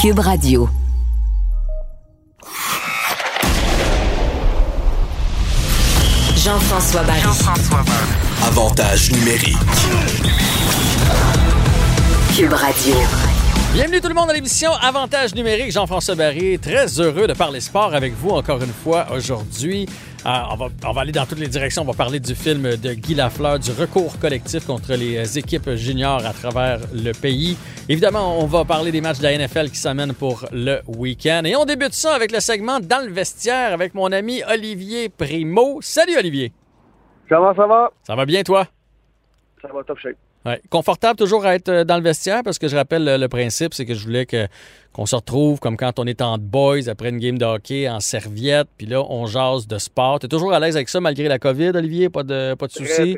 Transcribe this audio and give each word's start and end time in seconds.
Cube 0.00 0.20
Radio. 0.20 0.66
Jean-François 6.36 7.02
Barry. 7.02 7.20
Avantage 8.46 9.12
numérique. 9.12 9.58
Cube 12.34 12.54
Radio. 12.54 13.29
Bienvenue 13.72 14.00
tout 14.00 14.08
le 14.08 14.14
monde 14.14 14.28
à 14.28 14.32
l'émission 14.32 14.72
Avantage 14.82 15.32
numérique. 15.34 15.70
Jean-François 15.70 16.16
Barry, 16.16 16.58
très 16.58 17.00
heureux 17.00 17.28
de 17.28 17.34
parler 17.34 17.60
sport 17.60 17.94
avec 17.94 18.12
vous 18.14 18.30
encore 18.30 18.60
une 18.62 18.72
fois 18.72 19.06
aujourd'hui. 19.12 19.86
Euh, 20.26 20.28
on, 20.50 20.56
va, 20.56 20.68
on 20.86 20.92
va 20.92 21.00
aller 21.02 21.12
dans 21.12 21.24
toutes 21.24 21.38
les 21.38 21.46
directions. 21.46 21.82
On 21.82 21.86
va 21.86 21.92
parler 21.94 22.18
du 22.18 22.34
film 22.34 22.76
de 22.76 22.94
Guy 22.94 23.14
Lafleur, 23.14 23.60
du 23.60 23.70
recours 23.70 24.18
collectif 24.18 24.66
contre 24.66 24.94
les 24.94 25.38
équipes 25.38 25.70
juniors 25.76 26.26
à 26.26 26.32
travers 26.32 26.80
le 26.92 27.12
pays. 27.12 27.56
Évidemment, 27.88 28.40
on 28.40 28.46
va 28.46 28.64
parler 28.64 28.90
des 28.90 29.00
matchs 29.00 29.18
de 29.18 29.22
la 29.22 29.38
NFL 29.38 29.70
qui 29.70 29.76
s'amènent 29.78 30.14
pour 30.14 30.46
le 30.50 30.80
week-end. 30.88 31.42
Et 31.44 31.54
on 31.54 31.64
débute 31.64 31.94
ça 31.94 32.14
avec 32.14 32.32
le 32.32 32.40
segment 32.40 32.80
Dans 32.80 33.04
le 33.06 33.12
vestiaire 33.12 33.72
avec 33.72 33.94
mon 33.94 34.10
ami 34.10 34.42
Olivier 34.50 35.08
Primo. 35.08 35.78
Salut 35.80 36.18
Olivier. 36.18 36.52
Comment 37.28 37.54
ça 37.54 37.66
va? 37.68 37.90
Ça 38.02 38.16
va 38.16 38.26
bien 38.26 38.42
toi? 38.42 38.66
Ça 39.62 39.68
va 39.72 39.84
top 39.84 39.98
shape. 40.00 40.16
Ouais. 40.46 40.60
Confortable 40.70 41.18
toujours 41.18 41.44
à 41.44 41.54
être 41.54 41.68
euh, 41.68 41.84
dans 41.84 41.96
le 41.96 42.02
vestiaire 42.02 42.42
parce 42.42 42.58
que 42.58 42.66
je 42.66 42.74
rappelle 42.74 43.04
le, 43.04 43.18
le 43.18 43.28
principe, 43.28 43.74
c'est 43.74 43.84
que 43.84 43.92
je 43.92 44.02
voulais 44.02 44.24
que 44.24 44.46
qu'on 44.92 45.06
se 45.06 45.14
retrouve 45.14 45.60
comme 45.60 45.76
quand 45.76 45.98
on 45.98 46.06
est 46.06 46.22
en 46.22 46.38
boys 46.38 46.88
après 46.88 47.10
une 47.10 47.18
game 47.18 47.38
de 47.38 47.44
hockey 47.44 47.88
en 47.88 48.00
serviette, 48.00 48.66
puis 48.78 48.86
là 48.86 49.02
on 49.02 49.26
jase 49.26 49.66
de 49.66 49.78
sport. 49.78 50.18
T'es 50.18 50.28
toujours 50.28 50.52
à 50.52 50.58
l'aise 50.58 50.76
avec 50.76 50.88
ça 50.88 51.00
malgré 51.00 51.28
la 51.28 51.38
COVID, 51.38 51.72
Olivier, 51.74 52.08
pas 52.08 52.22
de 52.22 52.54
pas 52.54 52.66
de 52.66 52.72
soucis? 52.72 53.16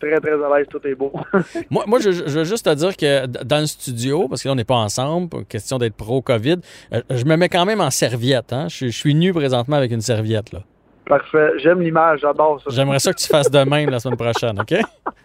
Très, 0.00 0.10
très, 0.10 0.20
très, 0.20 0.32
à 0.32 0.58
l'aise, 0.58 0.66
tout 0.70 0.84
est 0.86 0.94
beau. 0.94 1.12
moi, 1.70 1.84
moi 1.86 2.00
je, 2.00 2.10
je, 2.10 2.38
veux 2.38 2.44
juste 2.44 2.64
te 2.64 2.74
dire 2.74 2.96
que 2.96 3.26
dans 3.26 3.60
le 3.60 3.66
studio, 3.66 4.26
parce 4.26 4.42
que 4.42 4.48
là 4.48 4.52
on 4.52 4.56
n'est 4.56 4.64
pas 4.64 4.76
ensemble, 4.76 5.44
question 5.44 5.76
d'être 5.76 5.94
pro 5.94 6.22
COVID, 6.22 6.56
euh, 6.94 7.02
je 7.10 7.24
me 7.26 7.36
mets 7.36 7.50
quand 7.50 7.66
même 7.66 7.82
en 7.82 7.90
serviette. 7.90 8.54
Hein? 8.54 8.68
Je, 8.68 8.86
je 8.86 8.96
suis 8.96 9.14
nu 9.14 9.34
présentement 9.34 9.76
avec 9.76 9.92
une 9.92 10.00
serviette 10.00 10.52
là. 10.52 10.62
Parfait. 11.06 11.52
J'aime 11.58 11.80
l'image, 11.80 12.20
j'adore 12.20 12.60
ça. 12.62 12.70
J'aimerais 12.70 12.98
ça 12.98 13.12
que 13.12 13.18
tu 13.18 13.28
fasses 13.28 13.50
de 13.50 13.58
même 13.60 13.90
la 13.90 14.00
semaine 14.00 14.16
prochaine, 14.16 14.58
ok? 14.60 14.74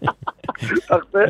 Parfait. 0.88 1.30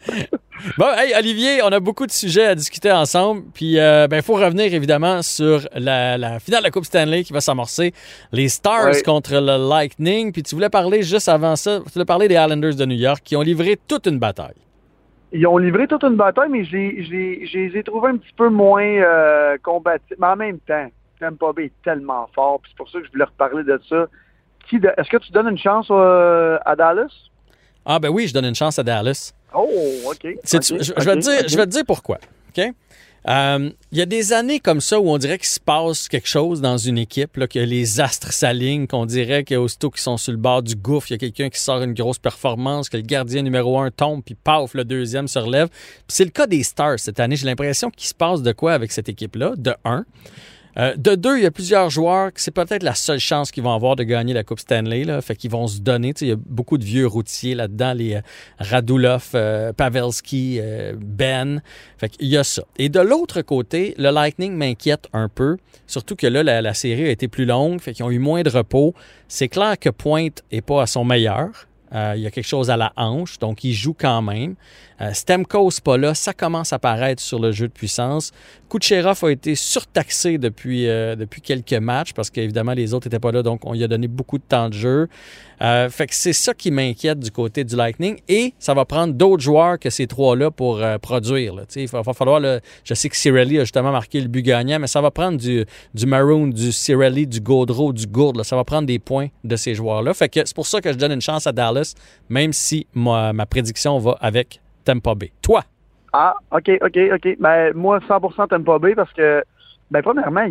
Bon, 0.76 0.86
hey, 0.96 1.12
Olivier, 1.16 1.60
on 1.62 1.68
a 1.68 1.78
beaucoup 1.78 2.04
de 2.06 2.10
sujets 2.10 2.46
à 2.46 2.54
discuter 2.54 2.90
ensemble. 2.90 3.42
Puis, 3.54 3.74
il 3.74 4.06
ben, 4.10 4.22
faut 4.22 4.34
revenir 4.34 4.74
évidemment 4.74 5.22
sur 5.22 5.68
la, 5.74 6.18
la, 6.18 6.40
finale 6.40 6.60
de 6.60 6.64
la 6.64 6.70
Coupe 6.72 6.84
Stanley 6.84 7.22
qui 7.22 7.32
va 7.32 7.40
s'amorcer. 7.40 7.92
Les 8.32 8.48
Stars 8.48 9.02
contre 9.04 9.34
le 9.34 9.68
Lightning. 9.68 10.32
Puis, 10.32 10.42
tu 10.42 10.56
voulais 10.56 10.68
parler 10.68 11.02
juste 11.02 11.28
avant 11.28 11.54
ça, 11.54 11.80
tu 11.86 11.92
voulais 11.92 12.04
parler 12.04 12.26
des 12.26 12.34
Islanders 12.34 12.74
de 12.74 12.84
New 12.86 12.96
York 12.96 13.20
qui 13.24 13.36
ont 13.36 13.42
livré 13.42 13.78
toute 13.86 14.06
une 14.06 14.18
bataille. 14.18 14.56
Ils 15.30 15.46
ont 15.46 15.58
livré 15.58 15.86
toute 15.86 16.02
une 16.02 16.16
bataille, 16.16 16.48
mais 16.50 16.64
je 16.64 16.72
les- 16.72 17.46
les 17.52 17.78
ai 17.78 17.82
trouvés 17.84 18.08
un 18.08 18.16
petit 18.16 18.32
peu 18.36 18.48
moins 18.48 18.82
euh, 18.82 19.56
combatifs. 19.62 20.16
Mais 20.18 20.26
en 20.26 20.36
même 20.36 20.58
temps, 20.60 20.88
Tampa 21.18 21.52
Bay 21.52 21.66
est 21.66 21.72
tellement 21.84 22.28
fort, 22.34 22.60
c'est 22.68 22.76
pour 22.76 22.88
ça 22.90 22.98
que 23.00 23.06
je 23.06 23.10
voulais 23.10 23.24
reparler 23.24 23.64
de 23.64 23.80
ça. 23.88 24.06
Est-ce 24.72 25.08
que 25.08 25.16
tu 25.18 25.32
donnes 25.32 25.48
une 25.48 25.58
chance 25.58 25.86
euh, 25.90 26.58
à 26.64 26.76
Dallas? 26.76 27.10
Ah, 27.86 27.98
ben 27.98 28.10
oui, 28.10 28.28
je 28.28 28.34
donne 28.34 28.44
une 28.44 28.54
chance 28.54 28.78
à 28.78 28.82
Dallas. 28.82 29.32
Oh, 29.54 29.66
OK. 30.06 30.26
C'est- 30.44 30.72
Ok, 30.72 30.82
je, 30.82 30.92
je 30.96 31.04
vais 31.04 31.14
te 31.16 31.20
dire, 31.20 31.48
je 31.48 31.56
vais 31.56 31.64
te 31.64 31.70
dire 31.70 31.84
pourquoi. 31.86 32.18
OK? 32.50 32.64
Euh, 33.28 33.70
Il 33.90 33.98
y 33.98 34.02
a 34.02 34.06
des 34.06 34.32
années 34.32 34.60
comme 34.60 34.80
ça 34.80 35.00
où 35.00 35.08
on 35.10 35.16
dirait 35.18 35.38
qu'il 35.38 35.48
se 35.48 35.58
passe 35.58 36.06
quelque 36.08 36.28
chose 36.28 36.60
dans 36.60 36.76
une 36.76 36.98
équipe, 36.98 37.36
là, 37.38 37.46
que 37.48 37.58
les 37.58 37.98
astres 38.00 38.32
s'alignent, 38.32 38.86
qu'on 38.86 39.06
dirait 39.06 39.42
qu'aussitôt 39.42 39.90
qu'ils 39.90 40.02
sont 40.02 40.16
sur 40.18 40.32
le 40.32 40.38
bord 40.38 40.62
du 40.62 40.76
gouffre, 40.76 41.08
il 41.10 41.14
y 41.14 41.16
a 41.16 41.18
quelqu'un 41.18 41.48
qui 41.48 41.58
sort 41.60 41.82
une 41.82 41.94
grosse 41.94 42.18
performance, 42.18 42.88
que 42.90 42.96
le 42.98 43.02
gardien 43.02 43.42
numéro 43.42 43.78
un 43.80 43.90
tombe, 43.90 44.22
puis 44.22 44.34
paf, 44.34 44.74
le 44.74 44.84
deuxième 44.84 45.26
se 45.28 45.38
relève. 45.38 45.68
Puis 45.68 46.04
c'est 46.08 46.24
le 46.24 46.30
cas 46.30 46.46
des 46.46 46.62
Stars 46.62 46.98
cette 47.00 47.18
année. 47.20 47.36
J'ai 47.36 47.46
l'impression 47.46 47.90
qu'il 47.90 48.06
se 48.06 48.14
passe 48.14 48.42
de 48.42 48.52
quoi 48.52 48.72
avec 48.74 48.92
cette 48.92 49.08
équipe-là, 49.08 49.54
de 49.56 49.74
un. 49.84 50.04
Euh, 50.78 50.94
de 50.96 51.14
deux, 51.14 51.38
il 51.38 51.42
y 51.42 51.46
a 51.46 51.50
plusieurs 51.50 51.90
joueurs 51.90 52.32
que 52.32 52.40
c'est 52.40 52.52
peut-être 52.52 52.82
la 52.82 52.94
seule 52.94 53.18
chance 53.18 53.50
qu'ils 53.50 53.62
vont 53.62 53.74
avoir 53.74 53.96
de 53.96 54.04
gagner 54.04 54.32
la 54.32 54.44
Coupe 54.44 54.60
Stanley. 54.60 55.04
Là. 55.04 55.20
Fait 55.20 55.34
qu'ils 55.36 55.50
vont 55.50 55.66
se 55.66 55.80
donner. 55.80 56.14
Il 56.20 56.28
y 56.28 56.32
a 56.32 56.36
beaucoup 56.36 56.78
de 56.78 56.84
vieux 56.84 57.06
routiers 57.06 57.54
là-dedans, 57.54 57.92
les 57.94 58.14
euh, 58.14 58.20
Radulov, 58.58 59.30
euh, 59.34 59.72
Pavelski, 59.72 60.60
Ben. 60.96 61.62
Fait 61.96 62.08
qu'il 62.08 62.28
y 62.28 62.36
a 62.36 62.44
ça. 62.44 62.62
Et 62.78 62.88
de 62.88 63.00
l'autre 63.00 63.42
côté, 63.42 63.94
le 63.98 64.10
Lightning 64.10 64.54
m'inquiète 64.54 65.08
un 65.12 65.28
peu. 65.28 65.56
Surtout 65.86 66.16
que 66.16 66.26
là, 66.26 66.42
la, 66.42 66.62
la 66.62 66.74
série 66.74 67.06
a 67.06 67.10
été 67.10 67.28
plus 67.28 67.44
longue. 67.44 67.80
Fait 67.80 67.92
qu'ils 67.92 68.04
ont 68.04 68.10
eu 68.10 68.18
moins 68.18 68.42
de 68.42 68.50
repos. 68.50 68.94
C'est 69.26 69.48
clair 69.48 69.78
que 69.78 69.90
Pointe 69.90 70.42
est 70.50 70.60
pas 70.60 70.82
à 70.82 70.86
son 70.86 71.04
meilleur. 71.04 71.67
Euh, 71.94 72.14
il 72.16 72.22
y 72.22 72.26
a 72.26 72.30
quelque 72.30 72.46
chose 72.46 72.70
à 72.70 72.76
la 72.76 72.92
hanche, 72.96 73.38
donc 73.38 73.64
il 73.64 73.72
joue 73.72 73.94
quand 73.98 74.22
même. 74.22 74.54
Euh, 75.00 75.12
Stemkos 75.12 75.80
pas 75.82 75.96
là, 75.96 76.14
ça 76.14 76.34
commence 76.34 76.72
à 76.72 76.78
paraître 76.78 77.22
sur 77.22 77.38
le 77.38 77.52
jeu 77.52 77.68
de 77.68 77.72
puissance. 77.72 78.32
Kucherov 78.68 79.24
a 79.24 79.30
été 79.30 79.54
surtaxé 79.54 80.38
depuis, 80.38 80.88
euh, 80.88 81.16
depuis 81.16 81.40
quelques 81.40 81.72
matchs 81.74 82.12
parce 82.12 82.30
qu'évidemment 82.30 82.72
les 82.72 82.92
autres 82.92 83.06
n'étaient 83.06 83.20
pas 83.20 83.32
là, 83.32 83.42
donc 83.42 83.64
on 83.64 83.72
lui 83.72 83.84
a 83.84 83.88
donné 83.88 84.08
beaucoup 84.08 84.38
de 84.38 84.42
temps 84.42 84.68
de 84.68 84.74
jeu. 84.74 85.08
Euh, 85.60 85.88
fait 85.88 86.06
que 86.06 86.14
c'est 86.14 86.32
ça 86.32 86.54
qui 86.54 86.70
m'inquiète 86.70 87.18
du 87.18 87.30
côté 87.30 87.64
du 87.64 87.74
Lightning 87.74 88.18
et 88.28 88.54
ça 88.58 88.74
va 88.74 88.84
prendre 88.84 89.14
d'autres 89.14 89.42
joueurs 89.42 89.78
que 89.78 89.90
ces 89.90 90.06
trois-là 90.06 90.50
pour 90.50 90.80
euh, 90.82 90.98
produire. 90.98 91.54
Il 91.74 91.88
va, 91.88 92.02
falloir, 92.12 92.40
je 92.84 92.94
sais 92.94 93.08
que 93.08 93.16
Cirelli 93.16 93.58
a 93.58 93.60
justement 93.62 93.92
marqué 93.92 94.20
le 94.20 94.28
but 94.28 94.42
gagnant, 94.42 94.78
mais 94.78 94.86
ça 94.86 95.00
va 95.00 95.10
prendre 95.10 95.38
du, 95.38 95.66
Maroon, 96.06 96.48
du 96.48 96.72
Cirelli, 96.72 97.26
du 97.26 97.40
Gaudreau, 97.40 97.92
du 97.92 98.06
Gourde. 98.06 98.42
Ça 98.42 98.56
va 98.56 98.64
prendre 98.64 98.86
des 98.86 98.98
points 98.98 99.28
de 99.44 99.56
ces 99.56 99.74
joueurs-là. 99.74 100.14
Fait 100.14 100.28
que 100.28 100.40
c'est 100.44 100.54
pour 100.54 100.66
ça 100.66 100.80
que 100.80 100.92
je 100.92 100.98
donne 100.98 101.12
une 101.12 101.20
chance 101.20 101.46
à 101.46 101.52
Dallas, 101.52 101.94
même 102.28 102.52
si 102.52 102.86
ma, 102.94 103.32
ma 103.32 103.46
prédiction 103.46 103.98
va 103.98 104.16
avec 104.20 104.60
Tampa 104.84 105.14
Bay. 105.14 105.32
Toi? 105.42 105.64
Ah, 106.12 106.34
OK, 106.52 106.70
OK, 106.82 106.98
OK. 107.14 107.36
Ben, 107.38 107.72
moi, 107.74 107.98
100% 108.00 108.48
Tampa 108.48 108.78
Bay 108.78 108.94
parce 108.94 109.12
que, 109.12 109.42
ben, 109.90 110.02
premièrement, 110.02 110.44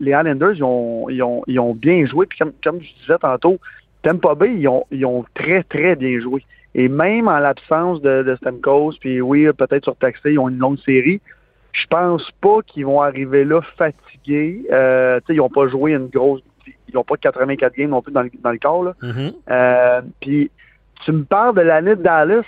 les 0.00 0.10
Islanders, 0.10 0.54
ils 0.54 0.64
ont, 0.64 1.08
ils 1.10 1.22
ont, 1.22 1.42
ils 1.46 1.60
ont 1.60 1.74
bien 1.74 2.06
joué. 2.06 2.26
Puis 2.26 2.38
comme 2.38 2.80
je 2.80 2.88
disais 3.02 3.18
tantôt, 3.20 3.58
Tampa 4.04 4.34
Bay, 4.34 4.54
ils 4.56 4.68
ont, 4.68 4.84
ils 4.90 5.04
ont 5.04 5.24
très, 5.34 5.64
très 5.64 5.96
bien 5.96 6.20
joué. 6.20 6.44
Et 6.74 6.88
même 6.88 7.26
en 7.26 7.38
l'absence 7.38 8.00
de, 8.02 8.22
de 8.22 8.36
Stamkos, 8.36 8.94
puis 9.00 9.20
oui, 9.20 9.48
peut-être 9.56 9.84
surtaxé, 9.84 10.32
ils 10.32 10.38
ont 10.38 10.48
une 10.48 10.58
longue 10.58 10.78
série. 10.78 11.20
Je 11.72 11.86
pense 11.88 12.30
pas 12.40 12.58
qu'ils 12.66 12.86
vont 12.86 13.00
arriver 13.00 13.44
là 13.44 13.60
fatigués. 13.76 14.64
Euh, 14.70 15.20
ils 15.28 15.36
n'ont 15.36 15.48
pas 15.48 15.66
joué 15.68 15.92
une 15.92 16.08
grosse... 16.08 16.42
Ils 16.66 16.94
n'ont 16.94 17.04
pas 17.04 17.16
84 17.16 17.74
games 17.74 17.90
non 17.90 18.02
plus 18.02 18.12
dans 18.12 18.22
le, 18.22 18.30
dans 18.42 18.52
le 18.52 18.58
corps, 18.58 18.84
là. 18.84 18.94
Euh, 19.50 20.02
puis, 20.20 20.50
tu 21.04 21.12
me 21.12 21.24
parles 21.24 21.56
de 21.56 21.62
l'année 21.62 21.96
de 21.96 22.02
Dallas, 22.02 22.44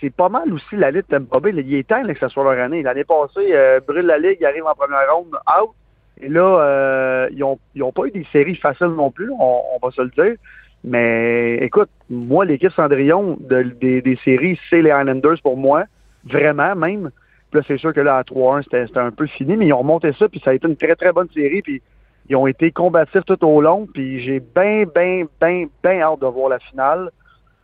c'est 0.00 0.14
pas 0.14 0.28
mal 0.28 0.52
aussi 0.52 0.76
l'année 0.76 1.02
de 1.02 1.06
Tampa 1.06 1.40
Bay. 1.40 1.52
Il 1.54 1.74
est 1.74 1.88
temps 1.88 2.02
là, 2.02 2.14
que 2.14 2.20
ce 2.20 2.28
soit 2.28 2.44
leur 2.44 2.62
année. 2.62 2.82
L'année 2.82 3.04
passée, 3.04 3.48
euh, 3.52 3.80
brûle 3.86 4.06
la 4.06 4.18
ligue, 4.18 4.42
arrive 4.44 4.64
en 4.66 4.74
première 4.74 5.14
ronde, 5.14 5.34
out. 5.60 5.70
Et 6.20 6.28
là, 6.28 6.60
euh, 6.60 7.28
ils 7.32 7.42
ont 7.44 7.58
ils 7.74 7.82
ont 7.82 7.92
pas 7.92 8.06
eu 8.06 8.10
des 8.10 8.26
séries 8.32 8.56
faciles 8.56 8.88
non 8.88 9.10
plus, 9.10 9.30
on, 9.30 9.60
on 9.74 9.86
va 9.86 9.90
se 9.92 10.02
le 10.02 10.10
dire. 10.10 10.36
Mais 10.84 11.56
écoute, 11.62 11.88
moi, 12.10 12.44
l'équipe 12.44 12.72
Cendrillon 12.72 13.36
de- 13.40 13.62
des, 13.80 14.02
des 14.02 14.16
séries, 14.24 14.58
c'est 14.68 14.82
les 14.82 14.90
Islanders 14.90 15.40
pour 15.42 15.56
moi. 15.56 15.84
Vraiment, 16.24 16.74
même. 16.76 17.10
Puis 17.50 17.60
là, 17.60 17.64
c'est 17.66 17.78
sûr 17.78 17.92
que 17.94 18.00
là, 18.00 18.18
à 18.18 18.22
3-1, 18.24 18.62
c'était 18.62 18.86
c'était 18.86 18.98
un 19.00 19.10
peu 19.10 19.26
fini, 19.26 19.56
mais 19.56 19.66
ils 19.66 19.72
ont 19.72 19.78
remonté 19.78 20.12
ça, 20.12 20.28
puis 20.28 20.40
ça 20.44 20.50
a 20.50 20.54
été 20.54 20.66
une 20.68 20.76
très, 20.76 20.94
très 20.96 21.12
bonne 21.12 21.28
série. 21.34 21.62
Puis 21.62 21.82
ils 22.28 22.36
ont 22.36 22.46
été 22.46 22.70
combatifs 22.70 23.24
tout 23.26 23.42
au 23.44 23.60
long, 23.60 23.86
puis 23.92 24.20
j'ai 24.20 24.40
bien, 24.40 24.84
bien, 24.94 25.24
bien, 25.40 25.66
bien 25.82 26.00
hâte 26.02 26.20
de 26.20 26.26
voir 26.26 26.48
la 26.50 26.58
finale. 26.58 27.10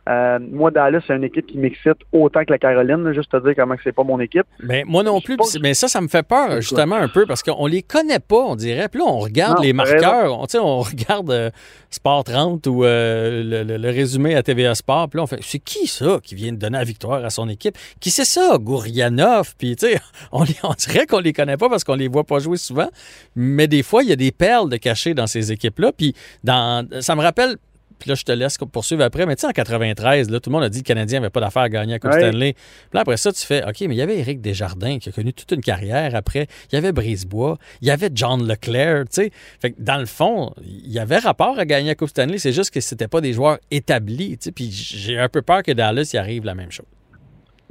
Euh, 0.09 0.39
moi, 0.51 0.71
Dallas, 0.71 1.01
c'est 1.05 1.15
une 1.15 1.23
équipe 1.23 1.45
qui 1.45 1.57
m'excite 1.59 1.97
autant 2.11 2.43
que 2.43 2.51
la 2.51 2.57
Caroline, 2.57 3.03
là, 3.03 3.13
juste 3.13 3.31
te 3.31 3.37
dire 3.37 3.53
comment 3.55 3.75
c'est 3.83 3.91
pas 3.91 4.03
mon 4.03 4.19
équipe. 4.19 4.45
Mais 4.63 4.83
moi 4.87 5.03
non 5.03 5.21
plus, 5.21 5.37
mais 5.61 5.73
ça, 5.75 5.87
ça 5.87 6.01
me 6.01 6.07
fait 6.07 6.23
peur 6.23 6.59
justement 6.61 6.95
un 6.95 7.07
peu 7.07 7.25
parce 7.27 7.43
qu'on 7.43 7.67
les 7.67 7.83
connaît 7.83 8.19
pas, 8.19 8.37
on 8.47 8.55
dirait. 8.55 8.89
Puis 8.89 8.99
là, 8.99 9.05
on 9.07 9.19
regarde 9.19 9.57
Non, 9.57 9.63
les 9.63 9.73
marqueurs, 9.73 10.39
on, 10.39 10.47
on 10.59 10.79
regarde 10.79 11.29
euh, 11.31 11.49
Sport 11.91 12.23
30 12.23 12.65
ou 12.67 12.83
euh, 12.83 13.43
le, 13.43 13.63
le- 13.63 13.77
le 13.77 13.89
résumé 13.89 14.35
à 14.35 14.41
TVA 14.43 14.73
Sport. 14.73 15.07
Puis 15.09 15.17
là, 15.17 15.23
on 15.23 15.27
fait, 15.27 15.39
c'est 15.41 15.59
qui 15.59 15.85
ça 15.87 16.19
qui 16.23 16.33
vient 16.35 16.51
de 16.51 16.57
donner 16.57 16.77
la 16.79 16.83
victoire 16.83 17.23
à 17.23 17.29
son 17.29 17.47
équipe? 17.47 17.77
Qui 17.99 18.09
c'est 18.09 18.25
ça? 18.25 18.57
Gourianov? 18.59 19.53
Puis 19.57 19.75
tu 19.75 19.87
sais, 19.87 19.99
on, 20.31 20.43
on 20.63 20.73
dirait 20.73 21.05
qu'on 21.05 21.19
les 21.19 21.33
connaît 21.33 21.57
pas 21.57 21.69
parce 21.69 21.83
qu'on 21.83 21.95
les 21.95 22.07
voit 22.07 22.23
pas 22.23 22.39
jouer 22.39 22.57
souvent. 22.57 22.89
Mais 23.35 23.67
des 23.67 23.83
fois, 23.83 24.01
il 24.03 24.09
y 24.09 24.13
a 24.13 24.15
des 24.15 24.31
perles 24.31 24.69
de 24.69 24.77
cachées 24.77 25.13
dans 25.13 25.27
ces 25.27 25.51
équipes-là. 25.51 25.91
Puis 25.95 26.15
dans, 26.43 26.87
ça 27.01 27.15
me 27.15 27.21
rappelle 27.21 27.57
puis 28.01 28.09
là, 28.09 28.15
je 28.15 28.23
te 28.23 28.31
laisse 28.31 28.57
poursuivre 28.57 29.03
après. 29.03 29.27
Mais 29.27 29.35
tu 29.35 29.41
sais, 29.41 29.47
en 29.47 29.51
93, 29.51 30.31
là, 30.31 30.39
tout 30.39 30.49
le 30.49 30.53
monde 30.55 30.63
a 30.63 30.69
dit 30.69 30.79
que 30.81 30.87
le 30.89 30.95
Canadien 30.95 31.19
n'avait 31.19 31.29
pas 31.29 31.39
d'affaire 31.39 31.61
à 31.61 31.69
gagner 31.69 31.93
à 31.93 31.99
Coupe 31.99 32.11
Ouais. 32.11 32.19
Stanley. 32.19 32.53
Puis 32.53 32.63
là, 32.93 33.01
après 33.01 33.17
ça, 33.17 33.31
tu 33.31 33.45
fais 33.45 33.63
OK, 33.63 33.81
mais 33.81 33.93
il 33.93 33.97
y 33.97 34.01
avait 34.01 34.17
Éric 34.17 34.41
Desjardins 34.41 34.97
qui 34.97 35.09
a 35.09 35.11
connu 35.11 35.33
toute 35.33 35.51
une 35.51 35.61
carrière 35.61 36.15
après. 36.15 36.47
Il 36.71 36.75
y 36.75 36.77
avait 36.79 36.91
Brisebois. 36.91 37.57
Il 37.81 37.87
y 37.87 37.91
avait 37.91 38.09
John 38.13 38.47
Leclerc. 38.47 39.03
Tu 39.05 39.23
sais, 39.23 39.31
fait 39.59 39.71
que 39.71 39.75
dans 39.79 39.97
le 39.97 40.07
fond, 40.07 40.51
il 40.63 40.91
y 40.91 40.97
avait 40.97 41.19
rapport 41.19 41.59
à 41.59 41.65
gagner 41.65 41.91
à 41.91 41.95
Coupe 41.95 42.09
Stanley. 42.09 42.39
C'est 42.39 42.53
juste 42.53 42.71
que 42.71 42.81
c'était 42.81 43.07
pas 43.07 43.21
des 43.21 43.33
joueurs 43.33 43.59
établis. 43.69 44.37
Tu 44.39 44.45
sais, 44.45 44.51
puis 44.51 44.71
j'ai 44.71 45.19
un 45.19 45.29
peu 45.29 45.43
peur 45.43 45.61
que 45.61 45.71
Dallas 45.71 46.09
y 46.13 46.17
arrive 46.17 46.43
la 46.43 46.55
même 46.55 46.71
chose. 46.71 46.87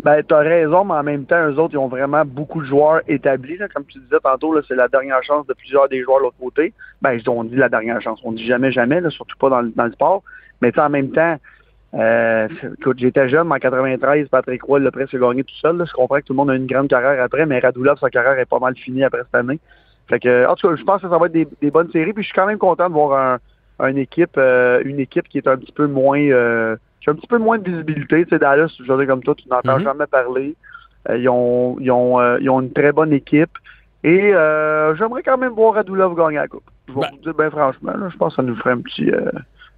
Ben, 0.02 0.22
t'as 0.26 0.38
raison, 0.38 0.84
mais 0.84 0.94
en 0.94 1.02
même 1.02 1.24
temps, 1.26 1.46
eux 1.48 1.58
autres, 1.58 1.74
ils 1.74 1.78
ont 1.78 1.88
vraiment 1.88 2.24
beaucoup 2.24 2.60
de 2.62 2.66
joueurs 2.66 3.02
établis. 3.06 3.58
Là. 3.58 3.68
Comme 3.68 3.84
tu 3.84 3.98
disais 3.98 4.18
tantôt, 4.22 4.54
là, 4.54 4.62
c'est 4.66 4.74
la 4.74 4.88
dernière 4.88 5.22
chance 5.22 5.46
de 5.46 5.54
plusieurs 5.54 5.88
des 5.88 6.02
joueurs 6.02 6.18
de 6.18 6.24
l'autre 6.24 6.38
côté. 6.40 6.72
Ben, 7.02 7.18
on 7.28 7.44
dit 7.44 7.56
la 7.56 7.68
dernière 7.68 8.00
chance. 8.00 8.20
On 8.24 8.32
dit 8.32 8.46
jamais, 8.46 8.72
jamais, 8.72 9.00
là, 9.00 9.10
surtout 9.10 9.36
pas 9.38 9.50
dans, 9.50 9.60
le- 9.60 9.72
dans 9.74 9.84
le 9.84 9.92
sport. 9.92 10.22
Mais 10.62 10.78
en 10.78 10.88
même 10.90 11.10
temps, 11.10 11.36
Euh, 11.92 12.46
écoute, 12.78 12.98
j'étais 13.00 13.28
jeune, 13.28 13.50
en 13.50 13.56
93, 13.56 14.28
Patrick 14.28 14.62
Roy 14.62 14.78
l'a 14.78 14.92
presque 14.92 15.18
gagné 15.18 15.42
tout 15.42 15.54
seul. 15.56 15.84
Je 15.84 15.92
comprends 15.92 16.18
que 16.18 16.24
tout 16.24 16.32
le 16.32 16.36
monde 16.36 16.50
a 16.50 16.54
une 16.54 16.66
grande 16.68 16.88
carrière 16.88 17.20
après, 17.20 17.46
mais 17.46 17.58
Radulov, 17.58 17.98
sa 17.98 18.10
carrière 18.10 18.38
est 18.38 18.48
pas 18.48 18.60
mal 18.60 18.76
finie 18.76 19.02
après 19.02 19.22
cette 19.24 19.34
année. 19.34 19.58
Fait 20.08 20.20
que, 20.20 20.46
en 20.46 20.54
tout 20.54 20.68
cas, 20.68 20.76
je 20.76 20.84
pense 20.84 21.02
que 21.02 21.08
ça 21.08 21.18
va 21.18 21.26
être 21.26 21.32
des, 21.32 21.70
bonnes 21.72 21.90
séries. 21.90 22.12
Puis 22.12 22.22
je 22.22 22.28
suis 22.28 22.34
quand 22.36 22.46
même 22.46 22.58
content 22.58 22.88
de 22.88 22.94
voir 22.94 23.40
un, 23.80 23.88
une 23.88 23.98
équipe, 23.98 24.36
euh, 24.38 24.80
une 24.84 25.00
équipe 25.00 25.28
qui 25.28 25.38
est 25.38 25.48
un 25.48 25.56
petit 25.56 25.72
peu 25.72 25.88
moins, 25.88 26.20
euh, 26.20 26.76
a 27.08 27.12
un 27.12 27.14
petit 27.14 27.26
peu 27.26 27.38
moins 27.38 27.58
de 27.58 27.70
visibilité. 27.70 28.24
Tu 28.24 28.30
sais, 28.30 28.38
Dallas, 28.38 28.72
je 28.78 28.92
veux 28.92 28.98
dire 28.98 29.06
comme 29.06 29.22
toi, 29.22 29.34
tu 29.34 29.48
n'entends 29.48 29.78
mm-hmm. 29.78 29.84
jamais 29.84 30.06
parler. 30.06 30.54
Euh, 31.08 31.16
ils, 31.16 31.28
ont, 31.28 31.76
ils, 31.80 31.90
ont, 31.90 32.36
ils 32.38 32.50
ont 32.50 32.60
une 32.60 32.72
très 32.72 32.92
bonne 32.92 33.12
équipe. 33.12 33.56
Et 34.04 34.32
j'aimerais 34.98 35.22
quand 35.22 35.38
même 35.38 35.52
voir 35.52 35.74
Radulov 35.74 36.16
gagner 36.16 36.36
la 36.36 36.48
coupe. 36.48 36.68
Je 36.88 36.94
vais 36.94 37.00
ben 37.00 37.08
vous 37.12 37.22
dire 37.22 37.34
bien 37.34 37.50
franchement, 37.50 37.92
je 38.10 38.16
pense 38.16 38.34
que 38.34 38.36
ça 38.36 38.42
nous 38.42 38.56
ferait 38.56 38.72
un 38.72 38.80
petit 38.80 39.10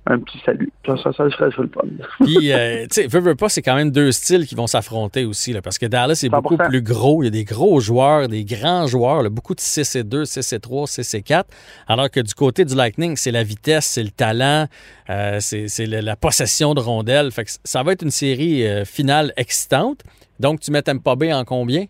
un 0.07 0.19
petit 0.19 0.39
salut. 0.45 0.73
Ça, 0.85 0.97
ça, 0.97 1.13
ça 1.13 1.31
serait 1.31 1.47
le 1.47 1.69
fun. 1.69 1.83
Puis, 2.25 2.53
euh, 2.53 2.83
tu 2.83 3.03
sais, 3.03 3.07
veux, 3.07 3.21
veux 3.21 3.37
pas, 3.37 3.49
c'est 3.49 3.63
quand 3.63 3.77
même 3.77 3.93
deux 3.93 4.11
styles 4.11 4.47
qui 4.47 4.57
vont 4.57 4.67
s'affronter 4.67 5.25
aussi, 5.25 5.53
là, 5.53 5.63
parce 5.63 5.79
que 5.79 5.87
Dallas 5.87 6.21
est 6.25 6.29
beaucoup 6.29 6.57
plus 6.57 6.83
gros. 6.83 7.23
Il 7.23 7.27
y 7.27 7.29
a 7.29 7.31
des 7.31 7.45
gros 7.45 7.79
joueurs, 7.79 8.27
des 8.27 8.45
grands 8.45 8.89
joueurs, 8.89 9.31
beaucoup 9.31 9.55
de 9.55 9.61
6 9.61 9.97
et 9.97 10.03
2, 10.03 10.25
6 10.25 10.53
et 10.53 10.61
3, 10.61 10.87
6 10.89 11.15
et 11.15 11.23
4. 11.23 11.49
Alors 11.87 12.11
que 12.11 12.19
du 12.19 12.35
côté 12.35 12.65
du 12.65 12.75
Lightning, 12.75 13.17
c'est 13.17 13.31
la 13.31 13.45
vitesse, 13.45 13.87
c'est 13.87 14.03
le 14.03 14.11
talent, 14.11 14.67
euh, 15.09 15.39
c'est 15.41 15.87
la, 15.87 16.17
possession 16.17 16.75
de 16.75 16.81
rondelles. 16.81 17.31
Fait 17.31 17.45
que 17.45 17.51
ça 17.63 17.83
va 17.85 17.93
être 17.93 18.03
une 18.03 18.11
série 18.11 18.67
euh, 18.67 18.85
finale 18.85 19.33
excitante. 19.37 20.01
Donc, 20.41 20.59
tu 20.59 20.73
mets 20.73 20.83
Tampa 20.83 21.15
Bay 21.15 21.33
en 21.33 21.45
combien? 21.45 21.87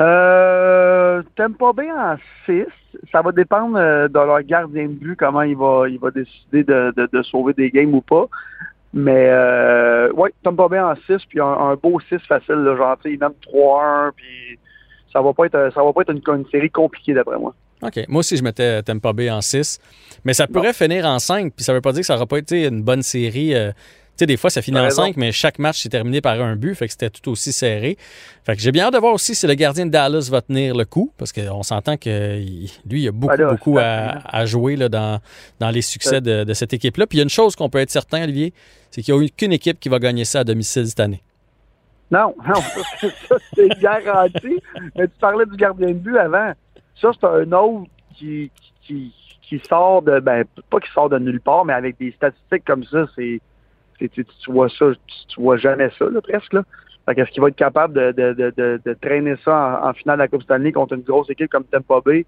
Euh, 0.00 1.22
Tampa 1.36 1.72
Bay 1.72 1.90
en 1.90 2.16
6 2.46 2.64
ça 3.12 3.22
va 3.22 3.32
dépendre 3.32 3.76
euh, 3.76 4.08
de 4.08 4.14
leur 4.14 4.42
gardien 4.42 4.84
de 4.84 4.94
but, 4.94 5.16
comment 5.16 5.42
il 5.42 5.56
va, 5.56 5.84
il 5.88 5.98
va 5.98 6.10
décider 6.10 6.64
de, 6.64 6.92
de, 6.96 7.22
sauver 7.22 7.52
des 7.52 7.70
games 7.70 7.94
ou 7.94 8.00
pas. 8.00 8.26
Mais 8.92 9.28
euh, 9.30 10.10
ouais, 10.12 10.32
Tampa 10.42 10.68
Bay 10.68 10.80
en 10.80 10.94
6, 11.06 11.24
puis 11.28 11.40
un, 11.40 11.76
beau 11.80 12.00
6 12.00 12.18
facile, 12.26 12.56
là, 12.56 12.76
genre, 12.76 12.96
il 13.04 13.18
même 13.18 13.32
3-1, 13.46 14.10
puis 14.16 14.58
ça 15.12 15.20
va 15.22 15.32
pas 15.32 15.46
être 15.46 15.70
ça 15.74 15.82
va 15.82 15.92
pas 15.92 16.02
être 16.02 16.10
une, 16.10 16.44
série 16.50 16.70
compliquée 16.70 17.14
d'après 17.14 17.38
moi. 17.38 17.54
OK. 17.82 18.04
Moi 18.08 18.20
aussi, 18.20 18.36
je 18.36 18.42
mettais 18.42 18.82
Tampa 18.82 19.12
Bay 19.12 19.30
en 19.30 19.40
6. 19.40 19.78
Mais 20.24 20.34
ça 20.34 20.46
pourrait 20.46 20.72
finir 20.72 21.06
en 21.06 21.18
5, 21.18 21.52
puis 21.54 21.64
ça 21.64 21.72
veut 21.72 21.80
pas 21.80 21.92
dire 21.92 22.00
que 22.00 22.06
ça 22.06 22.14
n'aura 22.14 22.26
pas 22.26 22.38
été 22.38 22.66
une 22.66 22.82
bonne 22.82 23.02
série. 23.02 23.54
Euh, 23.54 23.70
sais, 24.20 24.26
des 24.26 24.36
fois, 24.36 24.50
ça 24.50 24.62
finit 24.62 24.78
en 24.78 24.90
5, 24.90 25.16
mais 25.16 25.32
chaque 25.32 25.58
match 25.58 25.82
s'est 25.82 25.88
terminé 25.88 26.20
par 26.20 26.40
un 26.40 26.56
but, 26.56 26.74
fait 26.74 26.86
que 26.86 26.92
c'était 26.92 27.10
tout 27.10 27.30
aussi 27.30 27.52
serré. 27.52 27.96
Fait 28.44 28.54
que 28.54 28.62
j'ai 28.62 28.72
bien 28.72 28.84
hâte 28.84 28.94
de 28.94 28.98
voir 28.98 29.14
aussi 29.14 29.34
si 29.34 29.46
le 29.46 29.54
gardien 29.54 29.86
de 29.86 29.90
Dallas 29.90 30.28
va 30.30 30.42
tenir 30.42 30.76
le 30.76 30.84
coup, 30.84 31.12
parce 31.18 31.32
qu'on 31.32 31.62
s'entend 31.62 31.96
que 31.96 32.36
lui, 32.88 33.02
il 33.02 33.08
a 33.08 33.12
beaucoup, 33.12 33.36
beaucoup 33.48 33.78
à, 33.78 34.46
jouer 34.46 34.76
là, 34.76 34.88
dans, 34.88 35.20
dans 35.58 35.70
les 35.70 35.82
succès 35.82 36.20
de, 36.20 36.52
cette 36.54 36.72
équipe-là. 36.72 37.06
Puis 37.06 37.18
il 37.18 37.20
y 37.20 37.22
a 37.22 37.24
une 37.24 37.30
chose 37.30 37.56
qu'on 37.56 37.68
peut 37.68 37.78
être 37.78 37.90
certain, 37.90 38.22
Olivier, 38.22 38.52
c'est 38.90 39.02
qu'il 39.02 39.14
n'y 39.14 39.20
a 39.20 39.24
aucune 39.24 39.52
équipe 39.52 39.80
qui 39.80 39.88
va 39.88 39.98
gagner 39.98 40.24
ça 40.24 40.40
à 40.40 40.44
domicile 40.44 40.86
cette 40.86 41.00
année. 41.00 41.22
Non, 42.10 42.34
non, 42.48 42.60
ça, 43.00 43.36
c'est 43.54 43.68
garanti. 43.80 44.60
Mais 44.96 45.06
tu 45.06 45.14
parlais 45.20 45.46
du 45.46 45.56
gardien 45.56 45.88
de 45.88 45.92
but 45.94 46.18
avant. 46.18 46.52
Ça, 47.00 47.10
c'est 47.18 47.26
un 47.26 47.52
autre 47.52 47.88
qui, 48.16 48.50
qui, 48.82 49.12
qui 49.42 49.58
sort 49.68 50.02
de, 50.02 50.20
ben, 50.20 50.44
pas 50.70 50.80
qui 50.80 50.90
sort 50.92 51.08
de 51.08 51.18
nulle 51.18 51.40
part, 51.40 51.64
mais 51.64 51.72
avec 51.72 51.98
des 51.98 52.12
statistiques 52.12 52.64
comme 52.64 52.84
ça, 52.84 53.06
c'est 53.16 53.40
tu, 54.08 54.24
vois 54.48 54.68
ça, 54.68 54.86
tu, 55.28 55.40
vois 55.40 55.56
jamais 55.56 55.90
ça, 55.98 56.06
presque. 56.22 56.52
Là. 56.52 56.62
est-ce 57.08 57.30
qu'il 57.30 57.42
va 57.42 57.48
être 57.48 57.56
capable 57.56 57.94
de, 57.94 58.94
traîner 59.00 59.34
ça 59.44 59.82
en, 59.84 59.92
finale 59.92 60.18
de 60.18 60.22
la 60.22 60.28
Coupe 60.28 60.42
Stanley 60.42 60.72
contre 60.72 60.94
une 60.94 61.02
grosse 61.02 61.30
équipe 61.30 61.50
comme 61.50 61.64
Tampa 61.64 62.00
Bay? 62.04 62.26